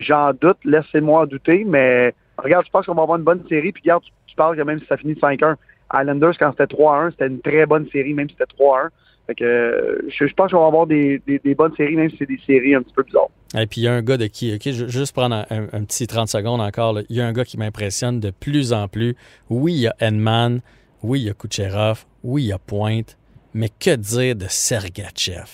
J'en 0.00 0.32
doute, 0.32 0.58
laissez-moi 0.64 1.26
douter, 1.26 1.64
mais 1.64 2.14
regarde, 2.38 2.66
je 2.66 2.70
pense 2.70 2.86
qu'on 2.86 2.94
va 2.94 3.02
avoir 3.02 3.18
une 3.18 3.24
bonne 3.24 3.44
série, 3.48 3.72
puis 3.72 3.82
regarde, 3.84 4.02
tu, 4.26 4.34
parles 4.34 4.56
que 4.56 4.62
même 4.62 4.80
si 4.80 4.86
ça 4.86 4.96
finit 4.96 5.14
5-1, 5.14 5.54
Islanders, 5.94 6.36
quand 6.38 6.50
c'était 6.50 6.74
3-1, 6.74 7.12
c'était 7.12 7.28
une 7.28 7.40
très 7.40 7.66
bonne 7.66 7.88
série, 7.90 8.14
même 8.14 8.28
si 8.28 8.36
c'était 8.38 8.52
3-1. 8.58 8.88
je, 9.28 10.34
pense 10.34 10.50
qu'on 10.50 10.60
va 10.60 10.66
avoir 10.66 10.86
des, 10.86 11.20
bonnes 11.56 11.74
séries, 11.76 11.94
même 11.94 12.10
si 12.10 12.16
c'est 12.18 12.26
des 12.26 12.40
séries 12.44 12.74
un 12.74 12.82
petit 12.82 12.94
peu 12.94 13.04
bizarres. 13.04 13.30
Et 13.56 13.66
puis 13.66 13.82
il 13.82 13.84
y 13.84 13.88
a 13.88 13.92
un 13.92 14.02
gars 14.02 14.16
de 14.16 14.26
qui, 14.26 14.52
OK, 14.52 14.68
juste 14.68 15.14
prendre 15.14 15.46
un, 15.48 15.84
petit 15.84 16.08
30 16.08 16.28
secondes 16.28 16.60
encore, 16.60 16.98
il 17.08 17.16
y 17.16 17.20
a 17.20 17.26
un 17.26 17.32
gars 17.32 17.44
qui 17.44 17.56
m'impressionne 17.56 18.18
de 18.18 18.30
plus 18.30 18.72
en 18.72 18.88
plus. 18.88 19.14
Oui, 19.48 19.74
il 19.74 19.80
y 19.82 19.86
a 19.86 19.94
Edman, 20.00 20.60
oui, 21.04 21.20
il 21.20 21.26
y 21.26 21.30
a 21.30 21.34
Kucherov. 21.34 22.06
Oui, 22.22 22.44
il 22.44 22.46
y 22.46 22.52
a 22.52 22.58
Pointe. 22.58 23.18
Mais 23.52 23.68
que 23.68 23.94
dire 23.94 24.34
de 24.34 24.46
Sergachev? 24.48 25.50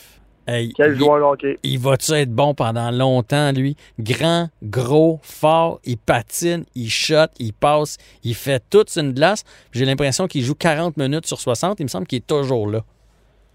Quel 0.77 0.97
joueur 0.97 1.29
hockey. 1.29 1.59
Il 1.65 1.79
va-tu 1.81 2.13
être 2.13 2.33
bon 2.33 2.55
pendant 2.55 2.91
longtemps, 2.93 3.53
lui? 3.53 3.77
Grand, 3.99 4.49
gros, 4.63 5.19
fort, 5.23 5.81
il 5.85 5.99
patine, 5.99 6.65
il 6.77 6.89
shot, 6.89 7.27
il 7.39 7.53
passe, 7.53 7.99
il 8.23 8.35
fait 8.35 8.63
toute 8.71 8.97
une 8.97 9.13
glace. 9.13 9.45
J'ai 9.73 9.85
l'impression 9.85 10.29
qu'il 10.29 10.43
joue 10.43 10.55
40 10.55 10.97
minutes 10.97 11.27
sur 11.27 11.41
60. 11.41 11.81
Il 11.81 11.85
me 11.85 11.89
semble 11.89 12.07
qu'il 12.07 12.19
est 12.19 12.27
toujours 12.27 12.69
là. 12.69 12.85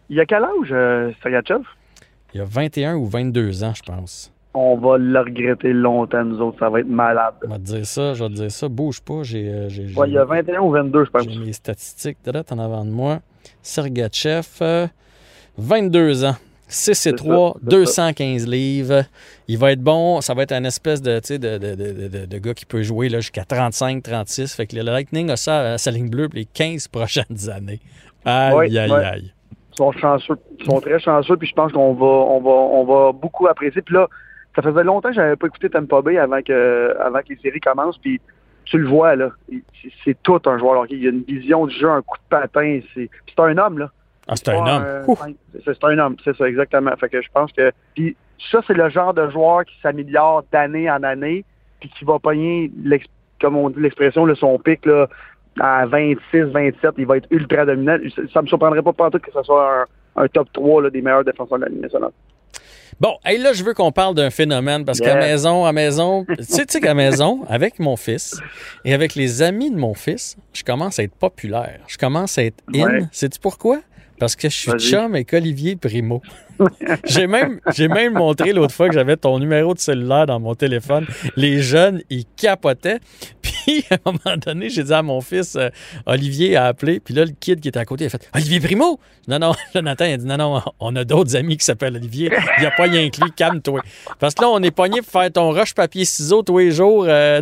Il 0.09 0.19
a 0.19 0.25
quel 0.25 0.43
âge, 0.43 0.71
euh, 0.71 1.11
Sergachev? 1.23 1.63
Il 2.33 2.41
a 2.41 2.45
21 2.45 2.95
ou 2.95 3.05
22 3.05 3.63
ans, 3.63 3.73
je 3.73 3.83
pense 3.83 4.34
on 4.55 4.77
va 4.77 4.97
le 4.97 5.19
regretter 5.19 5.73
longtemps, 5.73 6.23
nous 6.23 6.39
autres. 6.41 6.59
Ça 6.59 6.69
va 6.69 6.79
être 6.79 6.87
malade. 6.87 7.33
Je 7.43 7.47
vais 7.47 7.55
te 7.55 7.61
dire 7.61 7.85
ça, 7.85 8.13
je 8.13 8.23
vais 8.23 8.29
te 8.29 8.35
dire 8.35 8.51
ça. 8.51 8.69
Bouge 8.69 9.01
pas. 9.01 9.23
J'ai, 9.23 9.47
euh, 9.49 9.69
il 9.69 10.13
y 10.13 10.17
a 10.17 10.25
21 10.25 10.61
ou 10.61 10.71
22, 10.71 11.05
je 11.05 11.09
pense. 11.09 11.23
J'ai 11.29 11.39
mes 11.39 11.53
statistiques 11.53 12.17
de 12.25 12.31
en 12.51 12.59
avant 12.59 12.85
de 12.85 12.91
moi. 12.91 13.19
Sergachev, 13.61 14.89
22 15.57 15.99
euh, 15.99 16.29
ans. 16.29 16.35
6 16.67 17.05
et 17.05 17.13
3, 17.13 17.57
215 17.61 18.47
livres. 18.47 19.03
Il 19.47 19.57
va 19.57 19.71
être 19.71 19.81
bon. 19.81 20.21
Ça 20.21 20.33
va 20.33 20.43
être 20.43 20.51
un 20.51 20.63
espèce 20.63 21.01
de, 21.01 21.19
de, 21.19 21.57
de, 21.57 21.75
de, 21.75 22.25
de, 22.25 22.37
gars 22.39 22.53
qui 22.53 22.65
peut 22.65 22.81
jouer 22.81 23.09
jusqu'à 23.09 23.45
35, 23.45 24.01
36. 24.01 24.55
Fait 24.55 24.65
que 24.65 24.75
le 24.75 24.81
Lightning 24.81 25.29
a 25.29 25.37
ça 25.37 25.73
à 25.73 25.77
sa 25.77 25.91
ligne 25.91 26.09
bleue 26.09 26.27
pour 26.27 26.37
les 26.37 26.45
15 26.45 26.87
prochaines 26.87 27.49
années. 27.55 27.79
Aïe, 28.25 28.77
aïe, 28.77 28.91
aïe. 28.91 29.31
Ils 29.73 29.77
sont 29.77 29.91
chanceux. 29.91 30.37
Ils 30.59 30.65
sont 30.65 30.81
très 30.81 30.99
chanceux. 30.99 31.37
Puis 31.37 31.49
je 31.49 31.53
pense 31.53 31.71
qu'on 31.71 31.93
va, 31.93 32.05
on 32.05 32.41
va, 32.41 32.49
on 32.49 32.85
va 32.85 33.11
beaucoup 33.11 33.47
apprécier. 33.47 33.81
Puis 33.81 33.93
là, 33.93 34.07
ça 34.55 34.61
faisait 34.61 34.83
longtemps 34.83 35.09
que 35.09 35.15
j'avais 35.15 35.35
pas 35.35 35.47
écouté 35.47 35.69
Tampa 35.69 36.01
Bay 36.01 36.17
avant 36.17 36.41
que, 36.41 36.95
avant 36.99 37.19
que 37.19 37.29
les 37.29 37.37
séries 37.37 37.59
commencent. 37.59 37.97
Puis 37.97 38.21
tu 38.65 38.77
le 38.77 38.87
vois, 38.87 39.15
là. 39.15 39.31
C'est 40.03 40.21
tout 40.23 40.41
un 40.45 40.57
joueur. 40.57 40.85
Il 40.89 41.03
y 41.03 41.07
a 41.07 41.11
une 41.11 41.23
vision 41.23 41.67
du 41.67 41.75
jeu, 41.75 41.89
un 41.89 42.01
coup 42.01 42.17
de 42.17 42.29
patin. 42.29 42.79
C'est 42.95 43.09
un 43.37 43.57
homme, 43.57 43.79
là. 43.79 43.91
Ah, 44.27 44.35
c'est 44.35 44.49
un, 44.49 44.65
homme. 44.65 45.15
c'est 45.63 45.83
un 45.83 45.99
homme, 45.99 46.15
c'est 46.23 46.35
ça, 46.35 46.49
exactement. 46.49 46.91
Fait 46.97 47.09
que 47.09 47.21
je 47.21 47.29
pense 47.31 47.51
que. 47.51 47.71
Puis 47.93 48.15
ça, 48.51 48.61
c'est 48.65 48.73
le 48.73 48.89
genre 48.89 49.13
de 49.13 49.29
joueur 49.29 49.65
qui 49.65 49.75
s'améliore 49.81 50.43
d'année 50.51 50.89
en 50.89 51.03
année, 51.03 51.45
puis 51.79 51.89
qui 51.89 52.05
va 52.05 52.17
pogner, 52.17 52.71
comme 53.39 53.55
on 53.55 53.69
dit 53.69 53.79
l'expression, 53.79 54.33
son 54.35 54.57
pic 54.57 54.83
là, 54.87 55.07
à 55.59 55.85
26, 55.85 56.41
27, 56.45 56.95
il 56.97 57.05
va 57.05 57.17
être 57.17 57.27
ultra 57.29 57.65
dominant. 57.65 57.97
Ça 58.33 58.41
me 58.41 58.47
surprendrait 58.47 58.81
pas 58.81 59.11
tout 59.11 59.19
que 59.19 59.31
ce 59.31 59.43
soit 59.43 59.85
un, 60.15 60.27
top 60.27 60.51
3 60.53 60.83
là, 60.83 60.89
des 60.89 61.01
meilleurs 61.01 61.23
défenseurs 61.23 61.59
de 61.59 61.65
la 61.65 61.69
Ligue 61.69 61.81
nationale. 61.81 62.11
Bon, 62.99 63.17
et 63.29 63.37
là, 63.37 63.53
je 63.53 63.63
veux 63.63 63.73
qu'on 63.73 63.91
parle 63.91 64.15
d'un 64.15 64.29
phénomène 64.29 64.85
parce 64.85 64.99
qu'à 64.99 65.15
maison, 65.15 65.65
à 65.65 65.71
maison, 65.71 66.25
tu 66.37 66.43
sais, 66.43 66.65
tu 66.65 66.73
sais 66.73 66.81
qu'à 66.81 66.93
maison, 66.93 67.43
avec 67.49 67.79
mon 67.79 67.95
fils 67.95 68.35
et 68.83 68.93
avec 68.93 69.15
les 69.15 69.41
amis 69.41 69.71
de 69.71 69.77
mon 69.77 69.93
fils, 69.93 70.37
je 70.53 70.63
commence 70.63 70.99
à 70.99 71.03
être 71.03 71.15
populaire. 71.15 71.79
Je 71.87 71.97
commence 71.97 72.37
à 72.37 72.43
être 72.43 72.63
in. 72.73 73.07
Sais-tu 73.11 73.39
pourquoi? 73.39 73.81
Parce 74.19 74.35
que 74.35 74.49
je 74.49 74.55
suis 74.55 74.71
chum 74.73 75.13
avec 75.13 75.33
Olivier 75.33 75.75
Primo. 75.75 76.21
j'ai 77.05 77.27
même, 77.27 77.59
j'ai 77.73 77.89
même 77.89 78.13
montré 78.13 78.53
l'autre 78.53 78.73
fois 78.73 78.87
que 78.87 78.93
j'avais 78.93 79.17
ton 79.17 79.39
numéro 79.39 79.73
de 79.73 79.79
cellulaire 79.79 80.25
dans 80.25 80.39
mon 80.39 80.55
téléphone. 80.55 81.05
Les 81.35 81.61
jeunes, 81.61 82.01
ils 82.09 82.25
capotaient. 82.37 82.99
Puis, 83.41 83.54
à 83.91 83.95
un 83.95 84.11
moment 84.11 84.37
donné, 84.37 84.69
j'ai 84.69 84.83
dit 84.83 84.93
à 84.93 85.01
mon 85.01 85.21
fils, 85.21 85.55
euh, 85.55 85.69
Olivier 86.05 86.55
a 86.55 86.65
appelé. 86.65 86.99
Puis 86.99 87.13
là, 87.13 87.25
le 87.25 87.31
kid 87.31 87.59
qui 87.59 87.67
était 87.67 87.79
à 87.79 87.85
côté, 87.85 88.05
il 88.05 88.07
a 88.07 88.09
fait 88.09 88.29
Olivier 88.33 88.59
Primo? 88.59 88.99
Non, 89.27 89.39
non, 89.39 89.53
Jonathan, 89.73 90.05
il 90.05 90.13
a 90.13 90.17
dit 90.17 90.25
Non, 90.25 90.37
non, 90.37 90.61
on 90.79 90.95
a 90.95 91.03
d'autres 91.03 91.35
amis 91.35 91.57
qui 91.57 91.65
s'appellent 91.65 91.95
Olivier. 91.95 92.31
Il 92.57 92.61
n'y 92.61 92.67
a 92.67 92.71
pas 92.71 92.83
rien 92.83 93.03
lui, 93.03 93.31
calme-toi. 93.35 93.81
Parce 94.19 94.35
que 94.35 94.41
là, 94.41 94.49
on 94.49 94.61
est 94.61 94.71
pogné 94.71 95.01
pour 95.01 95.11
faire 95.11 95.31
ton 95.31 95.51
rush 95.51 95.73
papier-ciseaux 95.73 96.43
tous 96.43 96.57
les 96.59 96.71
jours. 96.71 97.05
Euh, 97.07 97.41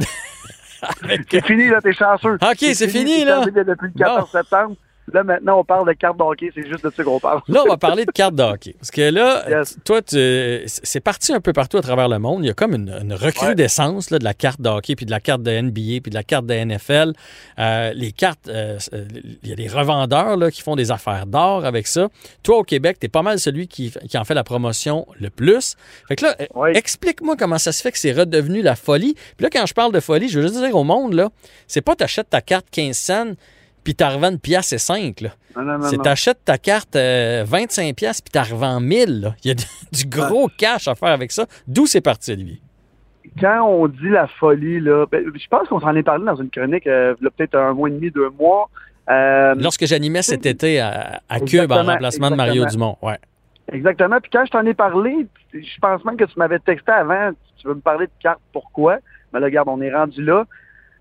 c'est 1.31 1.45
fini, 1.45 1.67
là, 1.67 1.81
t'es 1.81 1.93
chanceux. 1.93 2.35
OK, 2.35 2.57
c'est 2.73 2.87
fini, 2.87 3.25
là. 3.25 3.45
Depuis 3.45 3.87
le 3.93 3.99
14 3.99 4.31
septembre. 4.31 4.75
Là, 5.11 5.23
maintenant, 5.23 5.59
on 5.59 5.63
parle 5.63 5.87
de 5.87 5.93
cartes 5.93 6.17
de 6.17 6.23
hockey. 6.23 6.51
C'est 6.55 6.67
juste 6.67 6.83
de 6.83 6.89
ça 6.89 7.03
qu'on 7.03 7.19
parle. 7.19 7.41
Là, 7.47 7.63
on 7.65 7.69
va 7.69 7.77
parler 7.77 8.05
de 8.05 8.11
cartes 8.11 8.35
de 8.35 8.43
hockey. 8.43 8.75
Parce 8.79 8.91
que 8.91 9.01
là, 9.09 9.63
toi, 9.83 9.99
c'est 10.07 10.99
parti 11.01 11.33
un 11.33 11.41
peu 11.41 11.51
partout 11.51 11.77
à 11.77 11.81
travers 11.81 12.07
le 12.07 12.19
monde. 12.19 12.43
Il 12.43 12.47
y 12.47 12.49
a 12.49 12.53
comme 12.53 12.73
une, 12.73 13.13
recrudescence 13.13 14.09
de 14.09 14.23
la 14.23 14.33
carte 14.33 14.61
de 14.61 14.69
hockey, 14.69 14.95
puis 14.95 15.05
de 15.05 15.11
la 15.11 15.19
carte 15.19 15.43
de 15.43 15.51
NBA, 15.51 16.01
puis 16.01 16.09
de 16.09 16.13
la 16.13 16.23
carte 16.23 16.45
de 16.45 16.53
NFL. 16.53 17.13
Euh, 17.59 17.91
les 17.93 18.11
cartes, 18.11 18.47
euh, 18.47 18.77
il 19.43 19.49
y 19.49 19.51
a 19.51 19.55
des 19.55 19.67
revendeurs 19.67 20.37
là, 20.37 20.51
qui 20.51 20.61
font 20.61 20.75
des 20.75 20.91
affaires 20.91 21.25
d'or 21.25 21.65
avec 21.65 21.87
ça. 21.87 22.07
Toi, 22.41 22.57
au 22.57 22.63
Québec, 22.63 22.97
tu 22.99 23.05
es 23.05 23.09
pas 23.09 23.21
mal 23.21 23.39
celui 23.39 23.67
qui, 23.67 23.93
en 24.15 24.23
fait 24.23 24.33
la 24.33 24.43
promotion 24.43 25.05
le 25.19 25.29
plus. 25.29 25.75
Fait 26.07 26.15
que 26.15 26.25
là, 26.25 26.35
explique-moi 26.73 27.35
comment 27.37 27.57
ça 27.57 27.71
se 27.71 27.81
fait 27.81 27.91
que 27.91 27.97
c'est 27.97 28.13
redevenu 28.13 28.61
la 28.61 28.75
folie. 28.75 29.15
Puis 29.37 29.43
là, 29.43 29.49
quand 29.51 29.65
je 29.65 29.73
parle 29.73 29.91
de 29.91 29.99
folie, 29.99 30.29
je 30.29 30.39
veux 30.39 30.47
juste 30.47 30.59
dire 30.59 30.75
au 30.75 30.83
monde, 30.83 31.13
là, 31.13 31.29
c'est 31.67 31.81
pas 31.81 31.95
tu 31.95 32.03
achètes 32.03 32.29
ta 32.29 32.41
carte 32.41 32.67
15 32.71 32.97
cents 32.97 33.33
puis 33.83 33.95
t'as 33.95 34.09
revends 34.09 34.31
une 34.31 34.39
pièce 34.39 34.73
et 34.73 34.77
5. 34.77 35.21
Là. 35.21 35.29
C'est 35.81 36.01
t'achètes 36.01 36.43
ta 36.45 36.57
carte 36.57 36.95
25 36.95 36.97
euh, 36.97 37.93
pièces 37.93 38.21
puis 38.21 38.31
t'as 38.31 38.43
revends 38.43 38.79
1000. 38.79 39.35
Il 39.43 39.47
y 39.47 39.51
a 39.51 39.55
du, 39.55 40.05
gros 40.07 40.49
cash 40.57 40.87
à 40.87 40.95
faire 40.95 41.09
avec 41.09 41.31
ça. 41.31 41.45
D'où 41.67 41.85
c'est 41.85 42.01
parti, 42.01 42.31
Olivier? 42.31 42.59
Quand 43.39 43.67
on 43.67 43.87
dit 43.87 44.09
la 44.09 44.27
folie, 44.27 44.79
là, 44.79 45.05
ben, 45.11 45.23
je 45.33 45.47
pense 45.47 45.67
qu'on 45.67 45.79
s'en 45.79 45.95
est 45.95 46.03
parlé 46.03 46.25
dans 46.25 46.35
une 46.35 46.49
chronique 46.49 46.85
euh, 46.87 47.15
il 47.19 47.23
y 47.23 47.27
a 47.27 47.31
peut-être 47.31 47.55
un 47.55 47.73
mois 47.73 47.89
et 47.89 47.91
demi, 47.91 48.11
deux 48.11 48.29
mois. 48.29 48.69
Euh, 49.09 49.55
Lorsque 49.57 49.85
j'animais 49.85 50.21
cet 50.21 50.45
été 50.45 50.79
à, 50.79 51.21
à 51.29 51.39
Cube 51.39 51.71
en 51.71 51.83
remplacement 51.83 52.29
de 52.31 52.35
Mario 52.35 52.65
Dumont, 52.65 52.97
ouais. 53.01 53.17
Exactement. 53.71 54.19
Puis 54.21 54.29
quand 54.31 54.45
je 54.45 54.51
t'en 54.51 54.65
ai 54.65 54.73
parlé, 54.73 55.25
je 55.53 55.79
pense 55.81 56.03
même 56.05 56.17
que 56.17 56.25
tu 56.25 56.37
m'avais 56.37 56.59
texté 56.59 56.91
avant, 56.91 57.31
tu 57.57 57.67
veux 57.67 57.75
me 57.75 57.81
parler 57.81 58.07
de 58.07 58.11
cartes, 58.21 58.41
pourquoi? 58.51 58.97
Mais 59.31 59.39
là, 59.39 59.45
regarde, 59.45 59.69
on 59.69 59.81
est 59.81 59.93
rendu 59.93 60.23
là. 60.23 60.45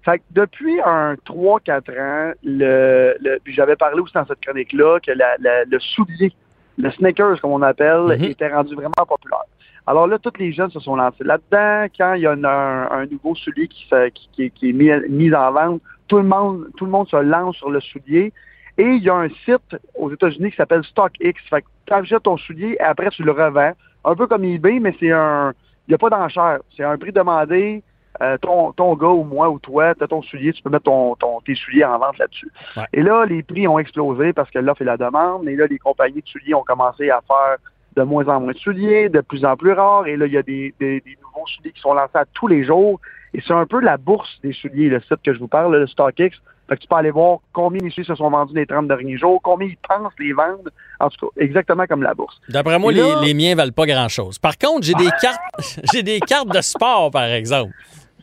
Fait 0.04 0.18
que 0.18 0.25
depuis 0.32 0.80
un 0.85 1.14
3-4 1.14 2.00
ans, 2.00 2.32
le, 2.42 3.14
le 3.21 3.38
puis 3.44 3.54
j'avais 3.54 3.76
parlé 3.76 4.00
aussi 4.00 4.14
dans 4.14 4.26
cette 4.26 4.40
chronique-là 4.40 4.99
que 5.00 5.12
la, 5.12 5.37
le 5.38 5.78
soulier, 5.78 6.32
le 6.78 6.90
sneakers, 6.90 7.40
comme 7.40 7.52
on 7.52 7.62
appelle, 7.62 8.06
mm-hmm. 8.09 8.30
était 8.30 8.52
rendu 8.52 8.75
vraiment 8.75 9.06
populaire. 9.06 9.44
Alors 9.87 10.06
là, 10.06 10.18
tous 10.18 10.32
les 10.38 10.52
jeunes 10.52 10.71
se 10.71 10.80
sont 10.80 10.97
lancés 10.97 11.25
là-dedans. 11.25 11.87
Quand 11.97 12.14
il 12.14 12.23
y 12.23 12.26
a 12.26 12.32
un, 12.32 13.06
nouveau 13.06 13.35
soulier 13.35 13.68
qui, 13.68 13.88
qui, 14.32 14.50
qui, 14.50 14.71
est 14.71 14.73
mis, 14.73 14.90
mis, 15.09 15.35
en 15.35 15.52
vente, 15.52 15.82
tout 16.09 16.18
le 16.18 16.25
monde, 16.25 16.68
tout 16.76 16.85
le 16.85 16.90
monde 16.90 17.09
se 17.09 17.16
lance 17.16 17.56
sur 17.56 17.71
le 17.71 17.80
soulier. 17.80 18.32
Et 18.78 18.85
il 18.85 19.02
y 19.02 19.11
a 19.11 19.14
un 19.14 19.28
site 19.44 19.76
aux 19.94 20.11
États-Unis 20.11 20.50
qui 20.50 20.56
s'appelle 20.56 20.85
StockX. 20.85 21.35
Fait 21.50 21.62
que 21.62 21.66
tu 21.87 21.92
achètes 21.92 22.23
ton 22.23 22.37
soulier 22.37 22.76
et 22.78 22.82
après 22.82 23.11
tu 23.11 23.23
le 23.23 23.32
revends. 23.32 23.73
Un 24.04 24.14
peu 24.14 24.26
comme 24.26 24.44
eBay, 24.44 24.78
mais 24.78 24.94
c'est 24.99 25.12
un. 25.12 25.52
Il 25.88 25.90
n'y 25.90 25.94
a 25.94 25.99
pas 25.99 26.11
d'enchère. 26.11 26.61
C'est 26.76 26.85
un 26.85 26.97
prix 26.97 27.12
demandé. 27.12 27.82
Euh, 28.22 28.38
ton, 28.38 28.72
ton 28.72 28.94
gars 28.94 29.08
ou 29.08 29.24
moi 29.24 29.50
ou 29.50 29.58
toi, 29.58 29.94
tu 29.96 30.04
as 30.04 30.06
ton 30.06 30.22
soulier, 30.22 30.52
tu 30.52 30.62
peux 30.62 30.70
mettre 30.70 30.84
ton, 30.84 31.16
ton, 31.16 31.40
tes 31.40 31.56
souliers 31.56 31.84
en 31.84 31.98
vente 31.98 32.18
là-dessus. 32.18 32.48
Et 32.92 33.02
là, 33.02 33.24
les 33.24 33.42
prix 33.42 33.66
ont 33.66 33.80
explosé 33.80 34.32
parce 34.32 34.50
que 34.50 34.60
l'offre 34.60 34.82
et 34.82 34.84
la 34.84 34.96
demande. 34.96 35.48
Et 35.48 35.56
là, 35.56 35.66
les 35.66 35.78
compagnies 35.78 36.22
de 36.22 36.28
souliers 36.28 36.54
ont 36.54 36.62
commencé 36.62 37.10
à 37.10 37.20
faire 37.26 37.56
de 37.96 38.02
moins 38.02 38.26
en 38.28 38.40
moins 38.40 38.52
de 38.52 38.58
souliers, 38.58 39.08
de 39.08 39.20
plus 39.20 39.44
en 39.44 39.56
plus 39.56 39.72
rares. 39.72 40.06
Et 40.06 40.16
là, 40.16 40.26
il 40.26 40.32
y 40.32 40.38
a 40.38 40.42
des, 40.42 40.72
des, 40.78 41.02
nouveaux 41.20 41.46
souliers 41.46 41.72
qui 41.72 41.80
sont 41.80 41.94
lancés 41.94 42.10
à 42.14 42.24
tous 42.32 42.46
les 42.46 42.64
jours. 42.64 43.00
Et 43.34 43.40
c'est 43.44 43.54
un 43.54 43.66
peu 43.66 43.80
la 43.80 43.96
bourse 43.96 44.38
des 44.42 44.52
souliers, 44.52 44.88
le 44.88 45.00
site 45.00 45.22
que 45.24 45.34
je 45.34 45.38
vous 45.38 45.48
parle, 45.48 45.76
le 45.76 45.86
StockX. 45.88 46.30
Fait 46.68 46.76
que 46.76 46.80
tu 46.80 46.86
peux 46.86 46.94
aller 46.94 47.10
voir 47.10 47.38
combien 47.52 47.80
les 47.82 47.90
souliers 47.90 48.06
se 48.06 48.14
sont 48.14 48.30
vendus 48.30 48.54
les 48.54 48.66
30 48.66 48.86
derniers 48.86 49.18
jours, 49.18 49.40
combien 49.42 49.66
ils 49.66 49.76
pensent 49.76 50.12
les 50.20 50.32
vendre. 50.32 50.70
En 51.00 51.08
tout 51.10 51.26
cas, 51.26 51.42
exactement 51.42 51.86
comme 51.86 52.04
la 52.04 52.14
bourse. 52.14 52.40
D'après 52.48 52.78
moi, 52.78 52.92
les, 52.92 53.14
les, 53.22 53.34
miens 53.34 53.56
valent 53.56 53.72
pas 53.72 53.86
grand-chose. 53.86 54.38
Par 54.38 54.56
contre, 54.56 54.86
j'ai 54.86 54.94
des 54.94 55.10
cartes 55.20 55.40
j'ai 55.92 56.04
des 56.04 56.20
cartes 56.20 56.54
de 56.54 56.60
sport, 56.60 57.10
par 57.10 57.24
exemple. 57.24 57.72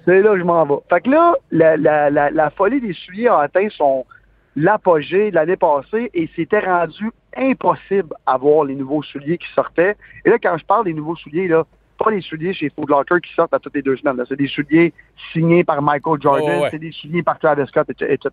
C'est 0.09 0.23
là 0.23 0.31
que 0.31 0.39
je 0.39 0.43
m'en 0.43 0.65
vais. 0.65 0.81
Fait 0.89 1.01
que 1.01 1.09
là, 1.11 1.35
la, 1.51 1.77
la, 1.77 2.09
la, 2.09 2.31
la 2.31 2.49
folie 2.49 2.81
des 2.81 2.93
souliers 2.93 3.27
a 3.27 3.41
atteint 3.41 3.67
son 3.69 4.07
l'apogée 4.55 5.29
de 5.29 5.35
l'année 5.35 5.55
passée 5.55 6.09
et 6.15 6.27
c'était 6.35 6.61
rendu 6.61 7.11
impossible 7.37 8.15
à 8.25 8.35
voir 8.37 8.65
les 8.65 8.73
nouveaux 8.73 9.03
souliers 9.03 9.37
qui 9.37 9.47
sortaient. 9.53 9.95
Et 10.25 10.31
là, 10.31 10.37
quand 10.41 10.57
je 10.57 10.65
parle 10.65 10.85
des 10.85 10.93
nouveaux 10.93 11.15
souliers, 11.15 11.47
là, 11.47 11.63
pas 12.03 12.09
les 12.09 12.21
souliers 12.21 12.53
chez 12.53 12.71
Food 12.71 12.89
Locker 12.89 13.21
qui 13.21 13.31
sortent 13.35 13.53
à 13.53 13.59
toutes 13.59 13.75
les 13.75 13.83
deux 13.83 13.97
semaines. 13.97 14.19
C'est 14.27 14.35
des 14.35 14.47
souliers 14.47 14.93
signés 15.31 15.63
par 15.63 15.79
Michael 15.83 16.19
Jordan, 16.19 16.67
c'est 16.71 16.79
des 16.79 16.91
souliers 16.91 17.21
par 17.21 17.37
Travis 17.37 17.67
Scott, 17.67 17.87
etc. 17.89 18.29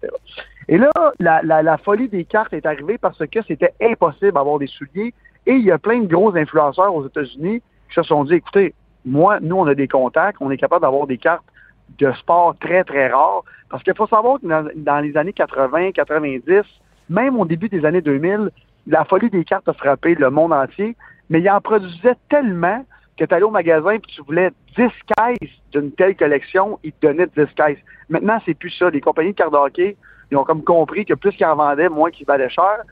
Et 0.68 0.78
là, 0.78 0.90
la, 1.20 1.42
la, 1.42 1.62
la, 1.62 1.76
folie 1.76 2.08
des 2.08 2.24
cartes 2.24 2.54
est 2.54 2.64
arrivée 2.64 2.96
parce 2.96 3.18
que 3.18 3.40
c'était 3.46 3.74
impossible 3.82 4.32
d'avoir 4.32 4.58
des 4.58 4.66
souliers. 4.66 5.12
Et 5.44 5.52
il 5.52 5.64
y 5.64 5.70
a 5.70 5.78
plein 5.78 6.00
de 6.00 6.06
gros 6.06 6.34
influenceurs 6.34 6.94
aux 6.94 7.06
États-Unis 7.06 7.60
qui 7.88 7.94
se 7.94 8.02
sont 8.02 8.24
dit, 8.24 8.34
écoutez, 8.34 8.72
moi, 9.04 9.40
nous, 9.40 9.56
on 9.56 9.66
a 9.66 9.74
des 9.74 9.88
contacts, 9.88 10.38
on 10.40 10.50
est 10.50 10.56
capable 10.56 10.80
d'avoir 10.80 11.06
des 11.06 11.18
cartes 11.18 11.44
de 11.98 12.12
sport 12.12 12.54
très, 12.60 12.84
très 12.84 13.08
rares. 13.08 13.42
Parce 13.70 13.82
qu'il 13.82 13.94
faut 13.94 14.06
savoir 14.06 14.40
que 14.40 14.46
dans, 14.46 15.00
les 15.00 15.16
années 15.16 15.32
80, 15.32 15.92
90, 15.92 16.62
même 17.08 17.38
au 17.38 17.44
début 17.44 17.68
des 17.68 17.84
années 17.84 18.00
2000, 18.00 18.50
la 18.86 19.04
folie 19.04 19.30
des 19.30 19.44
cartes 19.44 19.68
a 19.68 19.72
frappé 19.72 20.14
le 20.14 20.30
monde 20.30 20.52
entier, 20.52 20.96
mais 21.30 21.40
il 21.40 21.50
en 21.50 21.60
produisait 21.60 22.16
tellement 22.28 22.84
que 23.16 23.24
tu 23.24 23.34
allais 23.34 23.44
au 23.44 23.50
magasin 23.50 23.92
et 23.92 24.00
tu 24.00 24.22
voulais 24.22 24.50
10 24.76 24.88
caisses 25.16 25.50
d'une 25.72 25.90
telle 25.92 26.16
collection, 26.16 26.78
ils 26.84 26.92
te 26.92 27.06
donnaient 27.06 27.28
10 27.36 27.46
caisses. 27.54 27.78
Maintenant, 28.08 28.38
c'est 28.44 28.54
plus 28.54 28.70
ça. 28.70 28.90
Les 28.90 29.00
compagnies 29.00 29.32
de 29.32 29.36
cartes 29.36 29.52
de 29.52 29.58
hockey, 29.58 29.96
ils 30.30 30.36
ont 30.36 30.44
comme 30.44 30.62
compris 30.62 31.04
que 31.04 31.14
plus 31.14 31.32
qu'ils 31.32 31.46
en 31.46 31.56
vendaient, 31.56 31.88
moins 31.88 32.10
qu'ils 32.10 32.26
valaient 32.26 32.50
cher. 32.50 32.82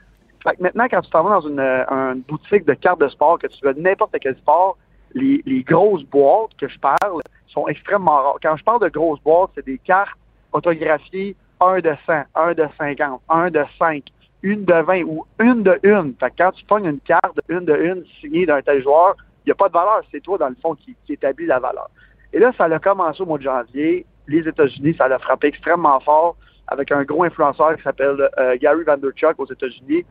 Fait 0.43 0.57
que 0.57 0.63
maintenant, 0.63 0.87
quand 0.91 1.01
tu 1.01 1.11
t'en 1.11 1.23
vas 1.23 1.41
dans 1.41 1.49
une, 1.49 2.23
boutique 2.29 2.65
de 2.65 2.75
cartes 2.75 3.01
de 3.01 3.09
sport, 3.09 3.39
que 3.39 3.47
tu 3.47 3.65
veux 3.65 3.75
n'importe 3.75 4.15
quel 4.21 4.37
sport, 4.37 4.77
les, 5.15 5.43
les 5.47 5.63
grosses 5.63 6.05
boîtes 6.05 6.51
que 6.59 6.69
je 6.69 6.79
parle 6.79 7.23
sont 7.49 7.67
extrêmement 7.69 8.23
rares. 8.23 8.39
Quand 8.43 8.57
je 8.57 8.65
parle 8.65 8.81
de 8.83 8.89
grosses 8.89 9.21
boîtes, 9.23 9.51
c'est 9.55 9.65
des 9.65 9.79
cartes 9.79 10.19
photographiées 10.51 11.37
1 11.61 11.81
de 11.81 11.95
100, 12.07 12.13
1 12.35 12.55
de 12.55 12.67
50, 12.79 13.21
1 13.29 13.51
de 13.51 13.65
5, 13.79 14.05
une 14.43 14.65
de 14.65 14.75
20 14.75 15.03
ou 15.05 15.25
une 15.41 15.63
de 15.63 15.79
une. 15.83 16.15
Fait 16.21 16.31
que 16.31 16.37
quand 16.39 16.53
tu 16.53 16.65
pognes 16.65 16.87
une 16.87 17.01
carte 17.01 17.37
de 17.37 17.55
une 17.55 17.65
de 17.65 17.75
une 17.75 18.05
signée 18.21 18.47
d'un 18.47 18.61
tel 18.61 18.83
joueur, 18.83 19.17
il 19.45 19.49
n'y 19.49 19.53
a 19.53 19.55
pas 19.55 19.69
de 19.69 19.73
valeur, 19.73 20.03
c'est 20.11 20.21
toi, 20.21 20.39
dans 20.39 20.49
le 20.49 20.57
fond, 20.61 20.75
qui, 20.75 20.97
établit 21.09 21.47
la 21.47 21.59
valeur. 21.59 21.89
Et 22.33 22.39
là, 22.39 22.53
ça 22.57 22.65
a 22.65 22.79
commencé 22.79 23.23
au 23.23 23.27
mois 23.27 23.39
de 23.39 23.45
janvier. 23.45 24.07
Les 24.27 24.47
États-Unis, 24.49 24.95
ça 24.97 25.07
l'a 25.07 25.19
frappé 25.19 25.49
extrêmement 25.49 26.01
fort 26.01 26.37
avec 26.67 26.91
un 26.93 27.05
gros 27.05 27.25
influenceur 27.25 27.77
qui 27.77 27.83
s'appelle 27.83 28.29
euh, 28.39 28.57
Gary 28.61 28.85
Vanderchuck 28.85 29.39
aux 29.39 29.47
États-Unis 29.47 30.05